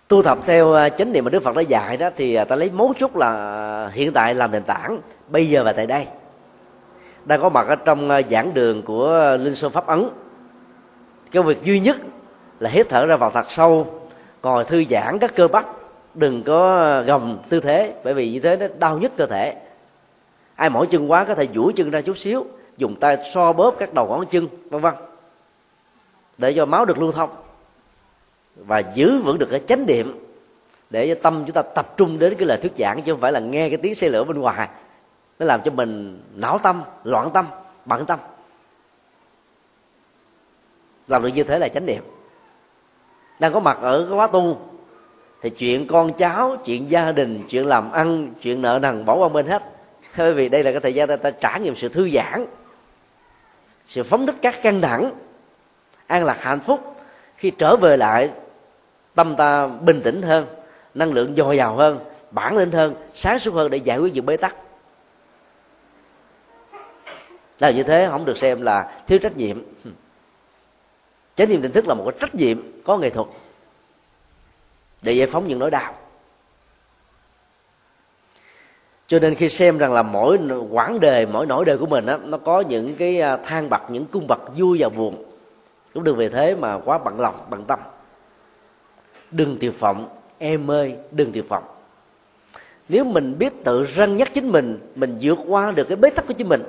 [0.07, 2.55] Tu tập theo à, chánh niệm mà đức phật đã dạy đó, thì à, ta
[2.55, 6.07] lấy mấu chốt là à, hiện tại làm nền tảng, bây giờ và tại đây.
[7.26, 10.09] Đang có mặt ở trong giảng đường của linh sơn pháp ấn.
[11.32, 11.97] Cái việc duy nhất
[12.59, 14.01] là hít thở ra vào thật sâu,
[14.43, 15.66] ngồi thư giãn các cơ bắp
[16.14, 19.55] đừng có gồng tư thế, bởi vì như thế nó đau nhất cơ thể.
[20.55, 22.45] Ai mỏi chân quá có thể duỗi chân ra chút xíu,
[22.78, 24.93] dùng tay so bóp các đầu ngón chân, vân vân.
[26.38, 27.30] Để cho máu được lưu thông.
[28.55, 30.20] Và giữ vững được cái chánh niệm,
[30.89, 33.32] để cho tâm chúng ta tập trung đến cái lời thuyết giảng, chứ không phải
[33.32, 34.70] là nghe cái tiếng xe lửa bên ngoài.
[35.39, 37.47] Nó làm cho mình não tâm, loạn tâm,
[37.86, 38.20] bận tâm.
[41.07, 42.03] Làm được như thế là chánh niệm.
[43.39, 44.57] Đang có mặt ở cái khóa tu
[45.44, 49.30] thì chuyện con cháu chuyện gia đình chuyện làm ăn chuyện nợ nần bỏ qua
[49.30, 49.64] bên hết.
[50.18, 52.46] Bởi vì đây là cái thời gian ta, ta trải nghiệm sự thư giãn
[53.88, 55.12] sự phóng thích các căng thẳng.
[56.08, 56.96] An lạc hạnh phúc.
[57.38, 58.30] Khi trở về lại
[59.16, 60.46] tâm ta bình tĩnh hơn
[60.94, 62.00] năng lượng dồi dào hơn
[62.32, 64.56] bản lĩnh hơn sáng suốt hơn để giải quyết những bế tắc.
[67.60, 69.62] Là như thế không được xem là thiếu trách nhiệm.
[71.36, 73.28] Chánh niệm tỉnh thức là một cái trách nhiệm có nghệ thuật
[75.04, 75.93] để giải phóng những nỗi đau.
[79.08, 80.39] Cho nên khi xem rằng là mỗi
[80.70, 83.82] quãng đề mỗi nỗi đời của mình á nó có những cái à, than bậc
[83.89, 85.26] những cung bậc vui và buồn.
[85.93, 87.80] Cũng đừng vì thế mà quá bận lòng bận tâm.
[89.32, 91.64] Đừng tiều phộng, em ơi đừng tiều phộng.
[92.89, 96.28] nếu mình biết tự răng nhắc chính mình mình vượt qua được cái bế tắc
[96.28, 96.64] của chính mình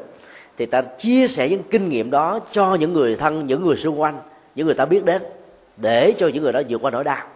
[0.56, 4.00] thì ta chia sẻ những kinh nghiệm đó cho những người thân những người xung
[4.00, 4.20] quanh
[4.54, 5.22] những người ta biết đến
[5.76, 7.26] để cho những người đó vượt qua nỗi đau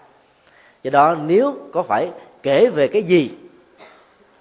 [0.83, 2.11] do đó nếu có phải
[2.43, 3.31] kể về cái gì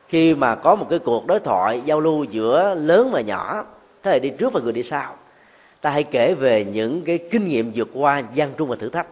[0.08, 3.66] khi mà có một cái cuộc đối thoại giao lưu giữa lớn và nhỏ
[4.04, 5.16] thế hệ đi trước và người đi sau
[5.82, 9.08] ta hãy kể về những cái kinh nghiệm vượt qua gian trung và thử thách.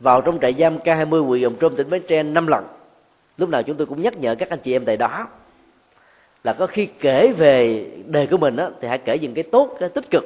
[0.00, 2.64] Vào trong trại giam K20 huyện Dòng Trôm tỉnh Bến Tre năm lần
[3.38, 5.28] lúc nào chúng tôi cũng nhắc nhở các anh chị em tại đó
[6.44, 9.76] là có khi kể về đời của mình á, thì hãy kể những cái tốt
[9.80, 10.24] cái tích cực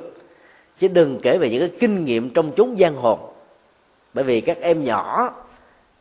[0.78, 3.31] chứ đừng kể về những cái kinh nghiệm trong chốn giang hồ
[4.14, 5.32] bởi vì các em nhỏ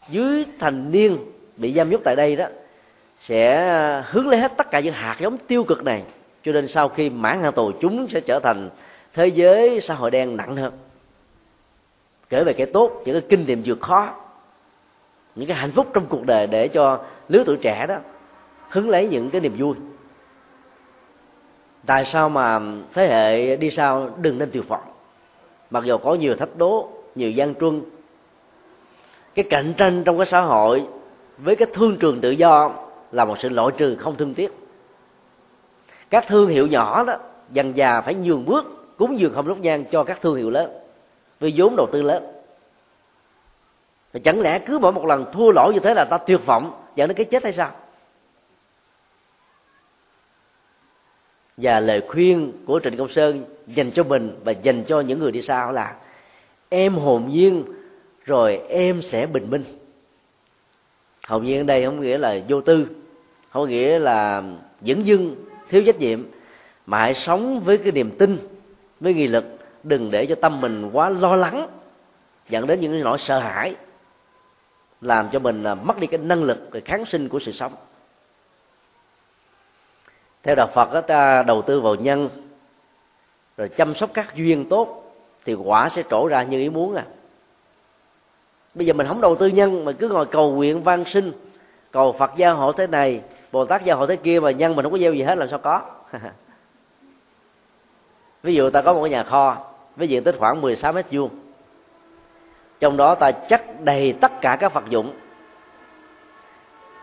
[0.10, 1.18] dưới thành niên
[1.58, 2.46] bị giam nhốt tại đây đó,
[3.20, 6.04] sẽ hướng lấy hết tất cả những hạt giống tiêu cực này,
[6.44, 8.70] cho nên sau khi mãn hạn tù, chúng sẽ trở thành
[9.14, 10.74] thế giới xã hội đen nặng hơn.
[12.30, 14.16] Kể về cái tốt, những cái kinh nghiệm vượt khó,
[15.36, 17.00] những cái hạnh phúc trong cuộc đời để cho
[17.30, 17.98] lứa tuổi trẻ đó
[18.70, 19.76] hứng lấy những cái niềm vui.
[21.86, 22.60] Tại sao mà
[22.94, 24.84] thế hệ đi sau đừng nên tuyệt vọng
[25.70, 27.82] mặc dù có nhiều thách đố, nhiều gian truân
[29.36, 30.88] cái cạnh tranh trong cái xã hội
[31.38, 32.72] với cái thương trường tự do
[33.12, 34.52] là một sự loại trừ không thương tiếc.
[36.10, 37.18] Các thương hiệu nhỏ đó
[37.52, 40.72] dần già phải nhường bước cúng dường không lúc nhang cho các thương hiệu lớn
[41.40, 42.24] với vốn đầu tư lớn.
[44.14, 46.84] Và chẳng lẽ cứ mỗi một lần thua lỗ như thế là ta tuyệt vọng
[46.96, 47.72] dẫn đến cái chết hay sao?
[51.58, 55.32] Và lời khuyên của trịnh công sơn dành cho mình và dành cho những người
[55.32, 55.96] đi sau là,
[56.70, 57.64] em hồn nhiên
[58.26, 59.64] rồi em sẽ bình minh.
[61.28, 62.88] Hồn nhiên ở đây không nghĩa là vô tư,
[63.50, 64.44] không nghĩa là
[64.82, 66.24] dẫn dưng thiếu trách nhiệm,
[66.86, 68.38] mà hãy sống với cái niềm tin,
[69.00, 69.46] với nghị lực,
[69.84, 71.68] đừng để cho tâm mình quá lo lắng,
[72.50, 73.76] dẫn đến những nỗi sợ hãi,
[75.02, 77.76] làm cho mình à, mất đi cái năng lực kháng sinh của sự sống.
[80.44, 82.30] Theo đạo phật ta đầu tư vào nhân,
[83.58, 85.16] rồi chăm sóc các duyên tốt,
[85.46, 87.06] thì quả sẽ trổ ra như ý muốn à
[88.74, 91.32] bây giờ mình không đầu tư nhân mà cứ ngồi cầu nguyện van sinh
[91.92, 94.84] cầu phật gia hộ thế này, bồ tát gia hộ thế kia mà nhân mình
[94.84, 95.82] không có gieo gì hết làm sao có.
[98.44, 99.58] Ví dụ ta có một cái nhà kho,
[99.96, 101.30] với diện tích khoảng 16 mét vuông.
[102.80, 105.14] Trong đó ta chắc đầy tất cả các vật dụng.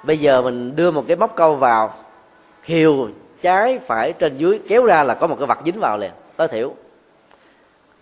[0.04, 1.94] Bây giờ mình đưa một cái móc câu vào,
[2.62, 3.08] khiều
[3.42, 6.48] trái phải trên dưới, kéo ra là có một cái vật dính vào liền, tối
[6.48, 6.74] thiểu.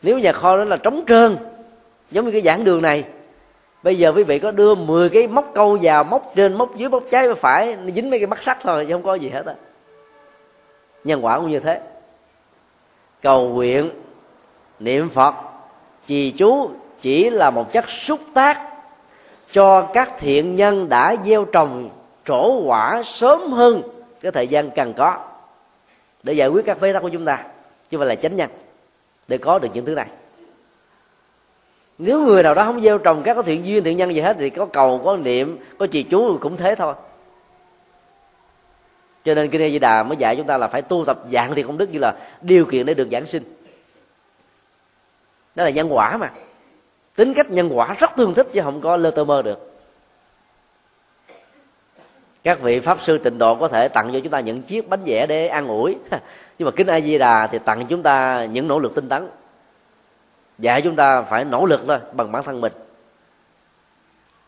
[0.03, 1.37] Nếu nhà kho đó là trống trơn,
[2.11, 3.05] giống như cái giảng đường này
[3.83, 6.89] bây giờ quý vị có đưa 10 cái móc câu vào, móc trên, móc dưới,
[6.89, 9.47] móc trái phải nó dính mấy cái mắt sắt thôi, chứ không có gì hết
[9.47, 9.55] á.
[11.05, 11.81] Nhân quả cũng như thế.
[13.23, 13.91] Cầu nguyện,
[14.79, 15.35] niệm phật,
[16.07, 16.71] trì chú
[17.01, 18.63] chỉ là một chất xúc tác
[19.53, 21.91] cho các thiện nhân đã gieo trồng,
[22.25, 23.83] trổ quả sớm hơn
[24.21, 25.19] cái thời gian cần có
[26.23, 27.37] để giải quyết các bế tắc của chúng ta.
[27.91, 28.51] Chứ không phải là chánh nhân
[29.29, 30.07] để có được những thứ này
[31.99, 34.37] nếu người nào đó không gieo trồng các có thiện duyên, thiện nhân gì hết
[34.39, 36.95] thì có cầu, có niệm, có trì chú cũng thế thôi.
[39.25, 41.63] Cho nên kinh di đà mới dạy chúng ta là phải tu tập dạng thì
[41.63, 43.43] công đức như là điều kiện để được giảng sinh.
[45.55, 46.31] Đó là nhân quả mà.
[47.17, 49.73] Tính cách nhân quả rất tương thích chứ không có lơ tơ mơ được.
[52.43, 55.01] Các vị pháp sư tịnh độ có thể tặng cho chúng ta những chiếc bánh
[55.05, 55.97] vẽ để ăn ủi.
[56.59, 59.29] Nhưng mà kính a di đà thì tặng chúng ta những nỗ lực tinh tấn
[60.59, 62.73] dạy chúng ta phải nỗ lực thôi bằng bản thân mình.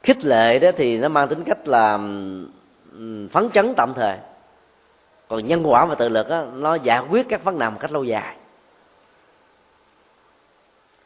[0.02, 1.98] Khích lệ đó thì nó mang tính cách là
[3.30, 4.16] phấn chấn tạm thời.
[5.28, 7.92] Còn nhân quả và tự lực đó, nó giải quyết các vấn nạn một cách
[7.92, 8.36] lâu dài.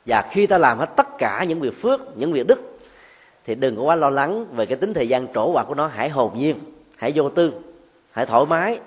[0.07, 2.79] Và khi ta làm hết tất cả những việc phước những việc đức
[3.45, 5.87] thì đừng có quá lo lắng về cái tính thời gian trổ quả của nó.
[5.87, 6.59] Hãy hồn nhiên
[6.97, 7.53] hãy vô tư
[8.11, 8.81] hãy thoải mái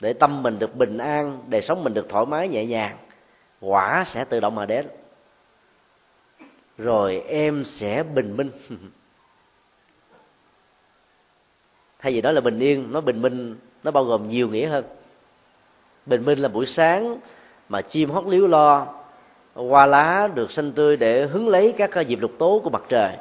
[0.00, 2.96] để tâm mình được bình an đời sống mình được thoải mái nhẹ nhàng.
[3.60, 4.86] Quả sẽ tự động mà đến
[6.82, 8.50] rồi em sẽ bình minh.
[11.98, 14.84] Thay vì đó là bình yên, nó bình minh, nó bao gồm nhiều nghĩa hơn.
[16.06, 17.16] Bình minh là buổi sáng
[17.68, 18.86] mà chim hót líu lo,
[19.54, 23.16] hoa lá được xanh tươi để hứng lấy các dịp lục tố của mặt trời.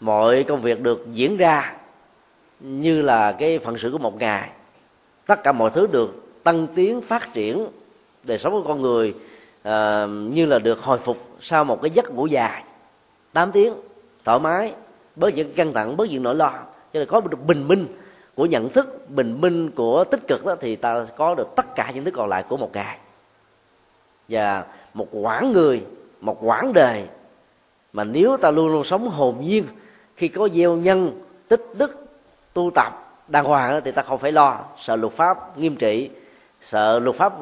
[0.00, 1.76] Mọi công việc được diễn ra
[2.60, 4.50] như là cái phận sự của một ngày.
[5.26, 7.66] Tất cả mọi thứ được tăng tiến phát triển
[8.22, 9.14] đời sống của con người
[9.62, 12.64] à, như là được hồi phục sau một cái giấc ngủ dài.
[13.32, 13.74] 8 tiếng
[14.24, 14.74] thoải mái
[15.16, 16.52] bớt những căng thẳng bớt những nỗi lo.
[16.92, 17.86] Cho nên có được bình minh
[18.34, 21.90] của nhận thức bình minh của tích cực đó thì ta có được tất cả
[21.94, 22.98] những thứ còn lại của một ngày.
[24.28, 25.82] Và một quãng người
[26.20, 27.04] một quãng đời
[27.92, 29.64] mà nếu ta luôn luôn sống hồn nhiên
[30.16, 32.06] khi có gieo nhân tích đức
[32.52, 32.92] tu tập
[33.28, 34.60] đàng hoàng thì ta không phải lo.
[34.80, 36.10] Sợ luật pháp nghiêm trị
[36.60, 37.32] sợ luật pháp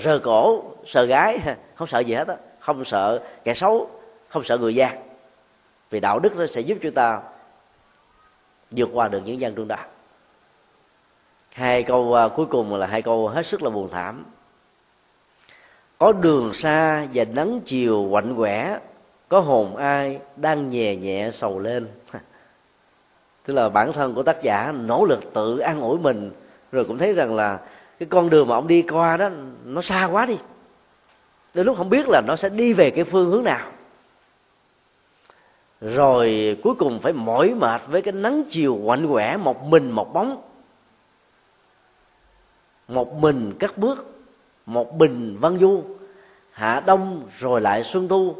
[0.00, 1.40] rờ cổ sợ gái,
[1.74, 2.36] không sợ gì hết á.
[2.60, 3.90] Không sợ kẻ xấu,
[4.28, 4.98] không sợ người gian.
[5.90, 7.20] Vì đạo đức nó sẽ giúp chúng ta
[8.70, 9.86] vượt qua được những gian truân đạo
[11.58, 14.24] hai câu à, cuối cùng là hai câu hết sức là buồn thảm.
[15.98, 18.78] Có đường xa và nắng chiều quạnh quẻ,
[19.28, 21.88] có hồn ai đang nhẹ nhẹ sầu lên.
[23.44, 26.30] Tức là bản thân của tác giả nỗ lực tự an ủi mình,
[26.72, 27.58] rồi cũng thấy rằng là
[27.98, 29.30] cái con đường mà ông đi qua đó,
[29.64, 30.36] nó xa quá đi
[31.58, 33.70] đến lúc không biết là nó sẽ đi về cái phương hướng nào.
[35.80, 40.12] Rồi cuối cùng phải mỏi mệt với cái nắng chiều quạnh quẻ, một mình một
[40.12, 40.42] bóng.
[42.88, 44.20] Một mình cắt bước,
[44.66, 45.82] một bình văn du.
[46.50, 48.36] Hạ đông rồi lại xuân thu,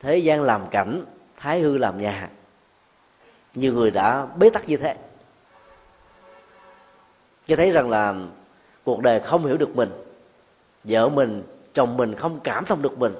[0.00, 1.04] thế gian làm cảnh,
[1.36, 2.28] thái hư làm nhà.
[3.54, 4.96] Nhiều người đã bế tắc như thế.
[7.46, 8.14] Cho thấy rằng là
[8.84, 9.90] cuộc đời không hiểu được mình.
[10.84, 11.42] Vợ mình
[11.74, 13.14] chồng mình không cảm thông được mình.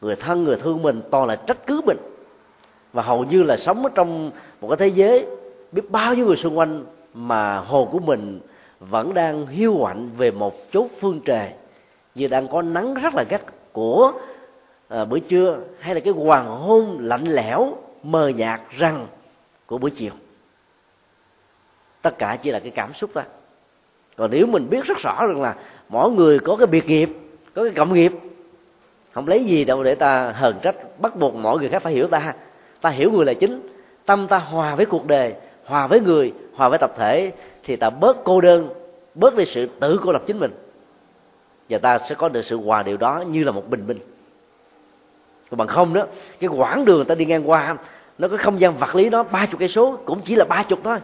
[0.00, 1.96] Người thân người thương mình toàn là trách cứ mình.
[2.92, 4.30] Và hầu như là sống ở trong
[4.60, 5.26] một cái thế giới
[5.72, 6.84] biết bao nhiêu người xung quanh
[7.14, 8.40] mà hồn của mình
[8.80, 11.50] vẫn đang hiu quạnh về một chốt phương trời
[12.14, 14.12] như đang có nắng rất là gắt của
[14.88, 19.06] à, buổi trưa hay là cái hoàng hôn lạnh lẽo mờ nhạt răng
[19.66, 20.12] của buổi chiều.
[22.02, 23.24] Tất cả chỉ là cái cảm xúc thôi.
[24.16, 25.56] Còn nếu mình biết rất rõ rằng là
[25.88, 27.10] mỗi người có cái biệt nghiệp
[27.60, 28.12] có cái cộng nghiệp.
[29.12, 32.06] Không lấy gì đâu để ta hờn trách bắt buộc mọi người khác phải hiểu
[32.06, 32.34] ta.
[32.80, 33.60] Ta hiểu người là chính.
[34.06, 35.34] Tâm ta hòa với cuộc đời
[35.64, 37.32] hòa với người hòa với tập thể
[37.64, 38.68] thì ta bớt cô đơn
[39.14, 40.50] bớt đi sự tự cô lập chính mình.
[41.68, 43.98] Và ta sẽ có được sự hòa điều đó như là một bình minh.
[45.50, 46.06] Còn bằng không đó
[46.40, 47.76] cái quãng đường ta đi ngang qua
[48.18, 50.62] nó có không gian vật lý đó ba chục cây số cũng chỉ là ba
[50.62, 50.98] chục thôi.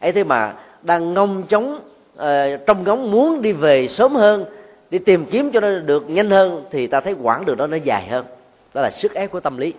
[0.00, 1.80] Ấy thế mà đang ngông chống uh,
[2.16, 4.44] ờ, trong ngóng muốn đi về sớm hơn
[4.90, 7.76] đi tìm kiếm cho nó được nhanh hơn thì ta thấy quãng đường đó nó
[7.76, 8.26] dài hơn.
[8.74, 9.72] Đó là sức ép của tâm lý.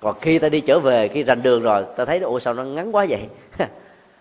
[0.00, 2.64] Còn khi ta đi trở về, khi rành đường rồi, ta thấy ôi, sao nó
[2.64, 3.28] ngắn quá vậy?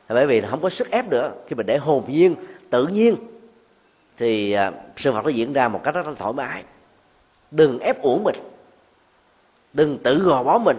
[0.10, 1.32] Bởi vì không có sức ép nữa.
[1.48, 2.36] Khi mình để hồn nhiên,
[2.70, 3.16] tự nhiên,
[4.18, 6.64] thì à, sự vật nó diễn ra một cách rất là thoải mái.
[7.52, 8.36] Đừng ép uổng mình.
[9.74, 10.78] Đừng tự gò bó mình.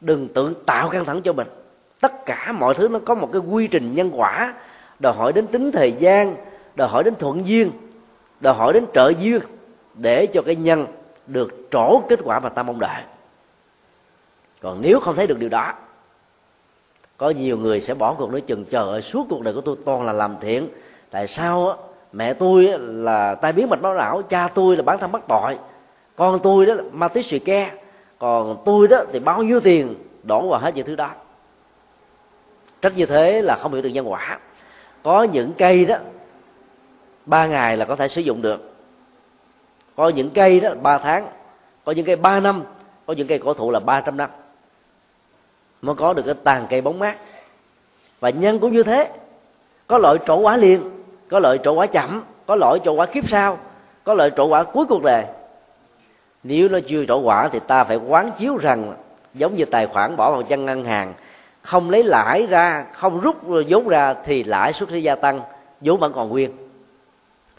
[0.00, 1.46] Đừng tự tạo căng thẳng cho mình.
[2.00, 4.54] Tất cả mọi thứ nó có một cái quy trình nhân quả
[4.98, 6.36] đòi hỏi đến tính thời gian
[6.74, 7.70] đòi hỏi đến thuận duyên,
[8.40, 9.40] đòi hỏi đến trợ duyên
[9.94, 10.86] để cho cái nhân
[11.26, 13.02] được trổ kết quả mà ta mong đợi
[14.64, 15.72] còn nếu không thấy được điều đó,
[17.16, 19.76] có nhiều người sẽ bỏ cuộc nói chừng chờ ơi, suốt cuộc đời của tôi
[19.84, 20.68] toàn là làm thiện.
[21.10, 21.76] Tại sao á?
[22.12, 25.58] Mẹ tôi là tai biến mạch máu não, cha tôi là bán thân bắt tội,
[26.16, 27.70] con tôi đó là ma túy xì ke,
[28.18, 31.10] còn tôi đó thì bao nhiêu tiền, đổ vào hết những thứ đó.
[32.82, 34.38] Trách như thế là không hiểu được nhân quả.
[35.02, 35.96] Có những cây đó
[37.26, 38.74] ba ngày là có thể sử dụng được.
[39.96, 41.26] Có những cây đó ba tháng,
[41.84, 42.62] có những cây ba năm,
[43.06, 44.30] có những cây cổ thụ là ba trăm năm.
[45.82, 47.16] Mới có được cái tàn cây bóng mát.
[48.20, 49.10] Và nhân cũng như thế.
[49.86, 50.90] Có loại trổ quả liền,
[51.28, 53.58] có loại trổ quả chậm, có loại trổ quả kiếp sau,
[54.04, 55.24] có loại trổ quả cuối cuộc đời.
[56.42, 58.94] Nếu nó chưa trổ quả thì ta phải quán chiếu rằng
[59.34, 61.14] giống như tài khoản bỏ vào chân ngân hàng,
[61.62, 63.36] không lấy lãi ra, không rút
[63.68, 65.40] vốn ra thì lãi suất sẽ gia tăng,
[65.80, 66.50] vốn vẫn còn nguyên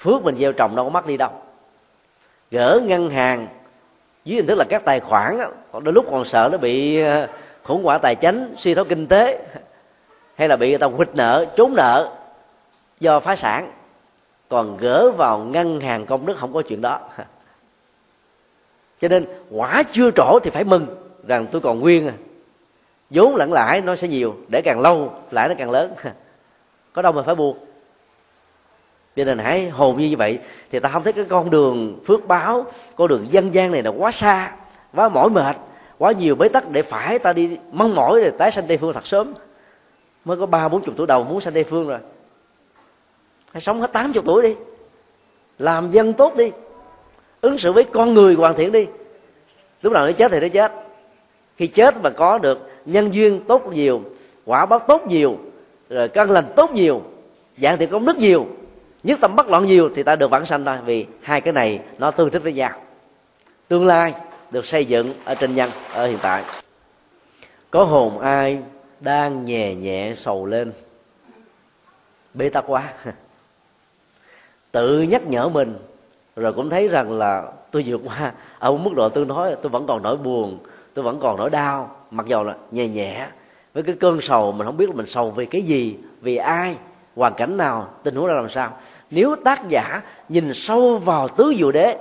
[0.06, 1.30] phước mình gieo trồng đâu có mất đi đâu.
[2.52, 3.48] Gỡ ngân hàng,
[4.26, 5.40] dưới hình thức là các tài khoản
[5.72, 7.28] còn đôi lúc còn sợ nó bị ờ,
[7.64, 9.46] khủng hoảng tài chính, suy thoái kinh tế,
[10.36, 12.12] hay là bị người ta quỵt nợ, trốn nợ
[13.00, 13.72] do phá sản.
[14.50, 17.00] Còn gỡ vào ngân hàng công đức không có chuyện đó.
[19.02, 20.86] Cho nên quả chưa trổ thì phải mừng
[21.28, 22.08] rằng tôi còn nguyên.
[22.08, 22.14] À
[23.10, 25.94] vốn lẫn lãi nó sẽ nhiều, để càng lâu lãi nó càng lớn.
[26.94, 27.58] Có đâu mà phải buồn
[29.16, 30.40] cho nên hãy hồn như vậy
[30.72, 33.92] thì ta không thấy cái con đường phước báo, con đường dân gian này là
[33.92, 34.52] quá xa,
[34.94, 35.56] quá mỏi mệt,
[35.98, 38.94] quá nhiều bế tắc để phải ta đi mong mỏi để tái sanh tây phương
[38.94, 39.34] thật sớm.
[40.26, 42.00] Mới có ba, bốn chục tuổi đầu muốn sanh tây phương rồi.
[43.54, 44.56] Hãy sống hết tám chục tuổi đi.
[45.60, 46.52] Làm dân tốt đi.
[47.42, 48.88] Ứng xử với con người hoàn thiện đi.
[49.82, 50.72] Lúc nào nó chết thì nó chết.
[51.58, 54.02] Khi chết mà có được nhân duyên tốt nhiều,
[54.46, 55.38] quả báo tốt nhiều,
[55.90, 57.02] rồi căn lành tốt nhiều,
[57.58, 58.48] dạng thì công đức nhiều
[59.06, 61.80] nhất tâm bất loạn nhiều thì ta được vãng sanh thôi, vì hai cái này
[61.98, 62.72] nó tương thích với nhau.
[63.68, 64.14] Tương lai
[64.52, 66.44] được xây dựng ở trên nhân, ở hiện tại.
[67.72, 68.60] Có hồn ai
[69.00, 70.72] đang nhẹ nhẹ sầu lên?
[72.34, 72.94] Bế tắc quá
[74.72, 75.78] tự nhắc nhở mình,
[76.36, 79.70] rồi cũng thấy rằng là tôi vượt qua, ở một mức độ tôi nói tôi
[79.70, 80.60] vẫn còn nỗi buồn,
[80.94, 83.28] tôi vẫn còn nỗi đau, mặc dầu là nhẹ nhẹ
[83.74, 86.76] với cái cơn sầu, mình không biết là mình sầu vì cái gì, vì ai,
[87.16, 88.78] hoàn cảnh nào, tình huống ra làm sao
[89.16, 91.98] nếu tác giả nhìn sâu vào tứ diệu đế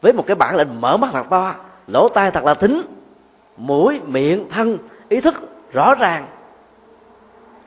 [0.00, 1.54] với một cái bản lệnh mở mắt thật to,
[1.86, 2.82] lỗ tai thật là thính,
[3.56, 5.34] mũi, miệng, thân, ý thức
[5.72, 6.26] rõ ràng,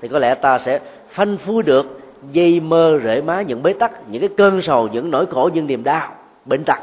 [0.01, 0.79] thì có lẽ ta sẽ
[1.09, 1.99] phanh phui được,
[2.31, 5.67] dây mơ rễ má những bế tắc, những cái cơn sầu, những nỗi khổ, những
[5.67, 6.15] niềm đau,
[6.45, 6.79] bệnh tật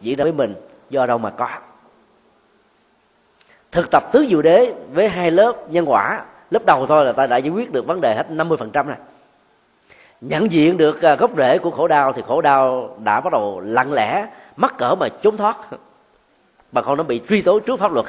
[0.00, 0.54] diễn ra với mình
[0.90, 1.48] do đâu mà có.
[3.72, 7.26] Thực tập tứ diệu đế với hai lớp nhân quả, lớp đầu thôi là ta
[7.26, 8.96] đã giải quyết được vấn đề hết 50% này
[10.28, 13.60] nhận diện được à, gốc rễ của khổ đau thì khổ đau đã bắt đầu
[13.60, 15.56] lặng lẽ, mắc cỡ mà trốn thoát.
[16.72, 18.06] Mà không nó bị truy tố trước pháp luật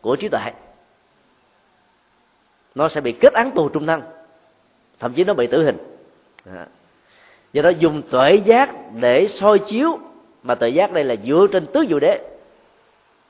[0.00, 0.52] của trí tuệ.
[2.74, 4.02] Nó sẽ bị kết án tù trung thân,
[4.98, 5.76] thậm chí nó bị tử hình.
[6.54, 6.66] À.
[7.52, 9.98] Do đó dùng tuệ giác để soi chiếu,
[10.42, 12.20] mà tuệ giác đây là dựa trên tứ diệu đế.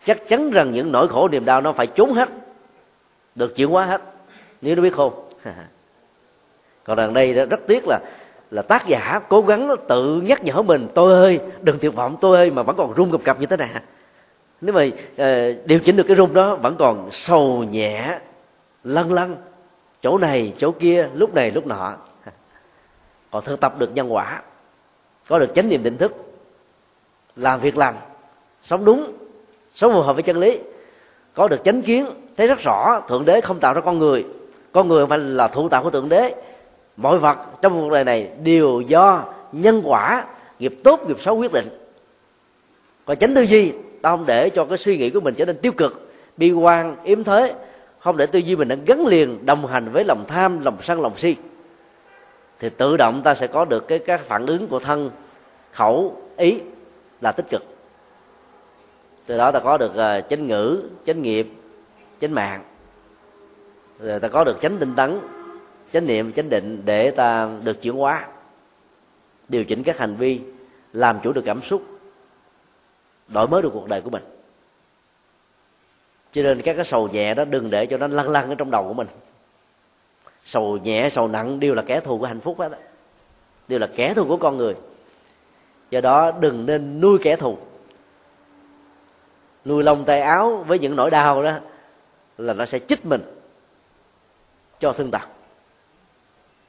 [0.07, 2.29] Chắc chắn rằng những nỗi khổ niềm đau nó phải trốn hết,
[3.35, 4.03] được chuyển hóa hết,
[4.63, 5.29] nếu nó biết không.
[6.85, 8.01] còn đằng đây rất tiếc là
[8.51, 12.37] là tác giả cố gắng tự nhắc nhở mình tôi ơi đừng tuyệt vọng tôi
[12.37, 13.71] ơi mà vẫn còn rung cập cập như thế này.
[14.61, 18.19] Nếu mà uh, điều chỉnh được cái rung đó vẫn còn sầu nhẹ
[18.85, 19.37] lăn lăn
[20.03, 21.97] chỗ này chỗ kia lúc này lúc nọ.
[23.31, 24.43] Còn thực tập được nhân quả
[25.29, 26.13] có được chánh niệm định thức
[27.37, 27.95] làm việc làm
[28.63, 29.13] sống đúng
[29.75, 30.61] sống phù hợp với chân lý
[31.35, 34.27] có được chánh kiến thấy rất rõ thượng đế không tạo ra con người
[34.73, 36.35] con người phải là thụ tạo của thượng đế
[36.97, 40.25] mọi vật trong cuộc đời này đều do nhân quả
[40.59, 41.69] nghiệp tốt nghiệp xấu quyết định.
[43.05, 43.73] Còn chánh tư duy
[44.03, 46.97] ta không để cho cái suy nghĩ của mình trở nên tiêu cực bi quan
[47.05, 47.55] yếm thế.
[47.99, 51.01] Không để tư duy mình đã gắn liền đồng hành với lòng tham lòng sân
[51.01, 51.37] lòng si.
[52.59, 55.11] Thì tự động ta sẽ có được cái các phản ứng của thân
[55.73, 56.61] khẩu ý
[57.21, 57.65] là tích cực.
[59.27, 61.49] Từ đó ta có được uh, chánh ngữ chánh nghiệp
[62.21, 62.63] chánh mạng.
[64.01, 65.21] Rồi ta có được chánh tinh tấn
[65.93, 68.29] chánh niệm, chánh định để ta được chuyển hóa,
[69.49, 70.41] điều chỉnh các hành vi,
[70.93, 71.83] làm chủ được cảm xúc,
[73.29, 74.23] đổi mới được cuộc đời của mình.
[76.33, 78.71] Cho nên các cái sầu nhẹ đó đừng để cho nó lăn lăn ở trong
[78.71, 79.07] đầu của mình.
[80.45, 82.69] Sầu nhẹ, sầu nặng đều là kẻ thù của hạnh phúc đó
[83.69, 84.75] đều là kẻ thù của con người.
[85.91, 87.59] Do đó đừng nên nuôi kẻ thù.
[89.65, 91.53] Nuôi lông tay áo với những nỗi đau đó
[92.39, 93.23] là nó sẽ chích mình
[94.81, 95.29] cho thương tật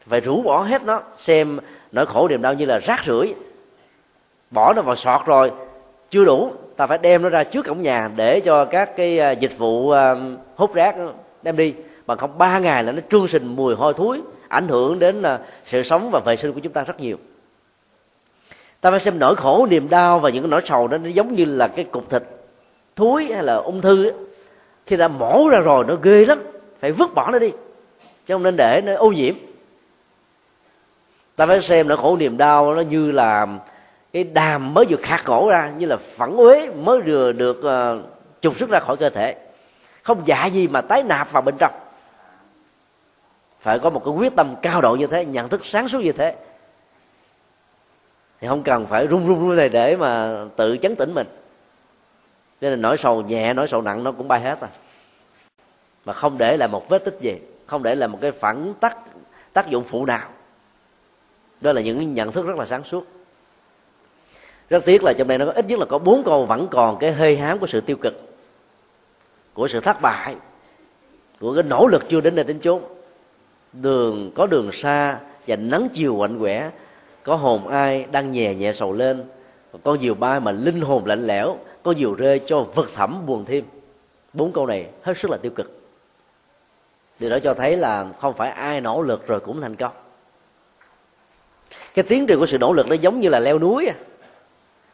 [0.10, 1.02] phải rũ bỏ hết nó.
[1.18, 1.60] Xem
[1.92, 3.34] nỗi khổ niềm đau như là rác rưởi.
[4.52, 5.52] Bỏ nó vào sọt rồi.
[6.10, 9.32] Chưa đủ, ta phải đem nó ra trước cổng nhà để cho các cái à,
[9.32, 10.16] dịch vụ à,
[10.56, 10.96] hút rác
[11.44, 11.74] đem đi.
[12.06, 15.40] Bằng không, ba ngày là nó trương sình mùi hôi thối, ảnh hưởng đến à,
[15.66, 17.18] sự sống và vệ sinh của chúng ta rất nhiều.
[18.82, 21.36] Ta phải xem nỗi khổ niềm đau và những cái nỗi sầu đó, nó giống
[21.36, 22.24] như là cái cục thịt
[22.96, 24.12] thúi hay là ung thư
[24.86, 26.44] khi đã mổ ra rồi, nó ghê lắm.
[26.80, 27.52] Phải vứt bỏ nó đi.
[28.28, 29.36] Chứ không nên để nó ô nhiễm
[31.38, 33.48] ta phải xem nỗi khổ niềm đau nó như là
[34.14, 38.06] cái đàm mới vừa khạc gỗ ra như là phản uế mới vừa được uh,
[38.42, 39.36] trục xuất ra khỏi cơ thể.
[40.04, 41.74] Không dạ gì mà tái nạp vào bên trong.
[43.60, 46.12] Phải có một cái quyết tâm cao độ như thế nhận thức sáng suốt như
[46.12, 46.36] thế.
[48.42, 51.28] Thì không cần phải run run run này để mà tự chấn tĩnh mình.
[52.62, 54.68] Nên là nỗi sầu nhẹ nỗi sầu nặng nó cũng bay hết à.
[56.06, 58.98] Mà không để lại một vết tích gì không để lại một cái phản tác
[59.54, 60.30] tác dụng phụ nào
[61.62, 63.08] đó là những nhận thức rất là sáng suốt.
[64.70, 66.98] Rất tiếc là trong đây nó có ít nhất là có bốn câu vẫn còn
[67.00, 68.14] cái hơi hám của sự tiêu cực,
[69.54, 70.36] của sự thất bại,
[71.40, 72.82] của cái nỗ lực chưa đến nơi đến chốn.
[73.74, 76.72] Đường, có đường xa và nắng chiều quạnh quẻ,
[77.24, 79.24] có hồn ai đang nhẹ nhẹ sầu lên,
[79.84, 83.46] có diều bay mà linh hồn lạnh lẽo, có diều rơi cho vực thẳm buồn
[83.46, 83.64] thêm.
[84.34, 85.82] Bốn câu này hết sức là tiêu cực.
[87.20, 89.92] Điều đó cho thấy là không phải ai nỗ lực rồi cũng thành công
[91.98, 93.96] cái tiến trình của sự nỗ lực nó giống như là leo núi à.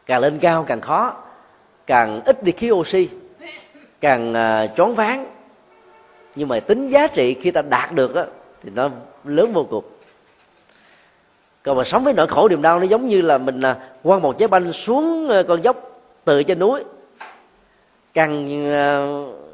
[0.06, 1.16] càng lên cao càng khó
[1.86, 3.08] càng ít đi khí oxy
[4.00, 5.26] càng uh, choáng váng.
[6.34, 8.26] Nhưng mà tính giá trị khi ta đạt được á,
[8.62, 8.90] thì nó
[9.24, 9.84] lớn vô cùng.
[11.62, 14.22] Còn mà sống với nỗi khổ niềm đau nó giống như là mình là quăng
[14.22, 16.84] một trái banh xuống à, con dốc từ trên núi.
[18.14, 18.48] Càng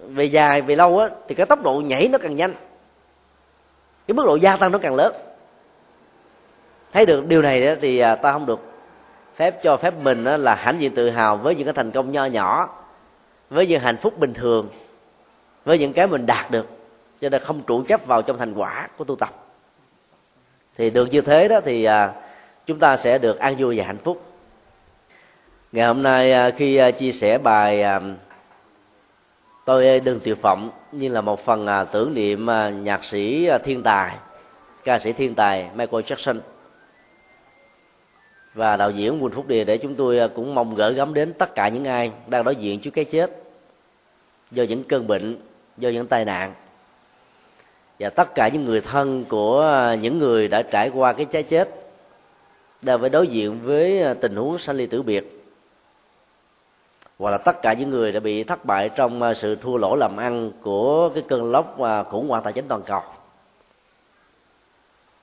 [0.08, 2.54] về dài về lâu á thì cái tốc độ nhảy nó càng nhanh.
[4.06, 5.12] Cái mức độ gia tăng nó càng lớn
[6.92, 8.60] thấy được điều này thì à, ta không được
[9.34, 12.24] phép cho phép mình là hãnh diện tự hào với những cái thành công nho
[12.24, 12.68] nhỏ,
[13.50, 14.68] với những hạnh phúc bình thường,
[15.64, 16.66] với những cái mình đạt được,
[17.20, 19.30] cho nên không trụ chấp vào trong thành quả của tu tập.
[20.76, 22.12] Thì được như thế đó thì à,
[22.66, 24.22] chúng ta sẽ được an vui và hạnh phúc.
[25.72, 27.84] Ngày hôm nay à, khi chia sẻ bài
[29.64, 32.46] tôi đừng tuyệt vọng như là một phần tưởng niệm
[32.82, 34.16] nhạc sĩ thiên tài,
[34.84, 36.38] ca sĩ thiên tài Michael Jackson
[38.54, 41.32] và đạo diễn Quỳnh Phúc Địa để chúng tôi à, cũng mong gửi gắm đến
[41.32, 43.30] tất cả những ai đang đối diện trước cái chết
[44.50, 45.36] do những cơn bệnh,
[45.78, 46.54] do những tai nạn.
[47.98, 51.42] Và tất cả những người thân của à, những người đã trải qua cái trái
[51.42, 51.68] chết
[52.82, 55.36] đang phải đối diện với à, tình huống sanh ly tử biệt.
[57.18, 60.16] Hoặc là tất cả những người đã bị thất bại trong sự thua lỗ làm
[60.16, 61.76] ăn của cái cơn lốc
[62.10, 63.02] khủng hoảng tài chính toàn cầu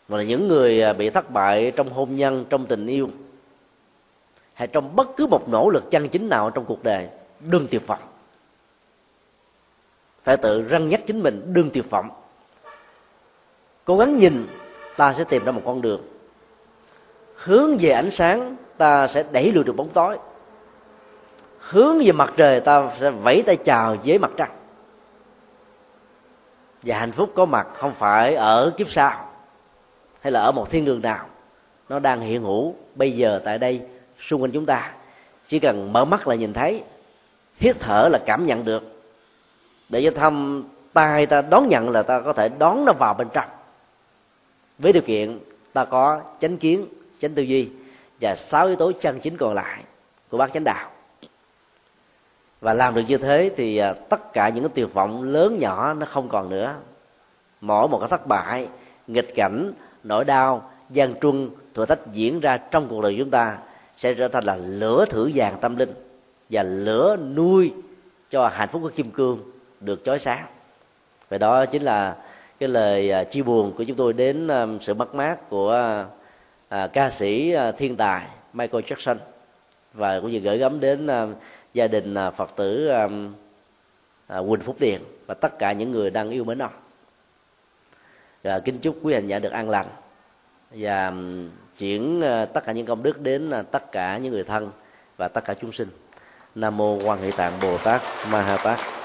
[0.07, 3.09] mà là những người à, bị thất bại trong hôn nhân, trong tình yêu,
[4.53, 7.07] hay trong bất cứ một nỗ lực chân chính nào trong cuộc đời
[7.39, 8.01] đừng tuyệt vọng.
[10.23, 12.09] Phải tự răng nhắc chính mình đừng tuyệt vọng.
[13.85, 14.47] Cố gắng nhìn,
[14.97, 16.01] ta sẽ tìm ra một con đường.
[17.35, 20.17] Hướng về ánh sáng, ta sẽ đẩy lùi được bóng tối.
[21.59, 24.51] Hướng về mặt trời, ta sẽ vẫy tay chào với mặt trăng.
[26.83, 29.26] Và hạnh phúc có mặt không phải ở kiếp sau
[30.21, 31.25] hay là ở một thiên đường nào,
[31.89, 33.81] nó đang hiện hữu bây giờ tại đây,
[34.19, 34.93] xung quanh chúng ta.
[35.47, 36.83] Chỉ cần mở mắt là nhìn thấy,
[37.57, 38.83] hít thở là cảm nhận được.
[39.89, 40.63] Để cho thăm
[40.93, 43.49] tai ta đón nhận là ta có thể đón nó vào bên trong.
[44.79, 45.39] Với điều kiện
[45.73, 46.87] ta có chánh kiến,
[47.19, 47.69] chánh tư duy
[48.21, 49.83] và sáu yếu tố chân chính còn lại
[50.29, 50.91] của bác chánh đạo.
[52.61, 55.93] Và làm được như thế thì à, tất cả những cái tuyệt vọng lớn nhỏ
[55.93, 56.75] nó không còn nữa.
[57.61, 58.67] Mỗi một cái thất bại,
[59.07, 59.73] nghịch cảnh
[60.07, 63.57] nỗi đau gian truân thử thách diễn ra trong cuộc đời chúng ta
[63.95, 65.93] sẽ trở thành là lửa thử vàng tâm linh
[66.49, 67.73] và lửa nuôi
[68.29, 69.39] cho hạnh phúc của kim cương
[69.79, 70.45] được chói sáng.
[71.29, 72.15] Và đó chính là
[72.59, 76.05] cái lời à, chia buồn của chúng tôi đến à, sự mất mát của à,
[76.69, 79.15] à ca sĩ thiên tài Michael Jackson
[79.93, 81.07] và cũng như gửi gắm đến
[81.73, 82.91] gia đình Phật tử
[84.27, 86.71] Quỳnh Phúc Điền và tất cả những người đang yêu mến ông
[88.47, 89.85] và kính chúc quý hành giả được an lành.
[90.71, 91.13] Và
[91.77, 94.71] chuyển ờ, tất cả những công đức đến ờ, tất cả những người thân
[95.17, 95.87] và tất cả chúng sinh.
[96.55, 98.96] Nam mô quan hệ tạng bồ tát ma ha tát.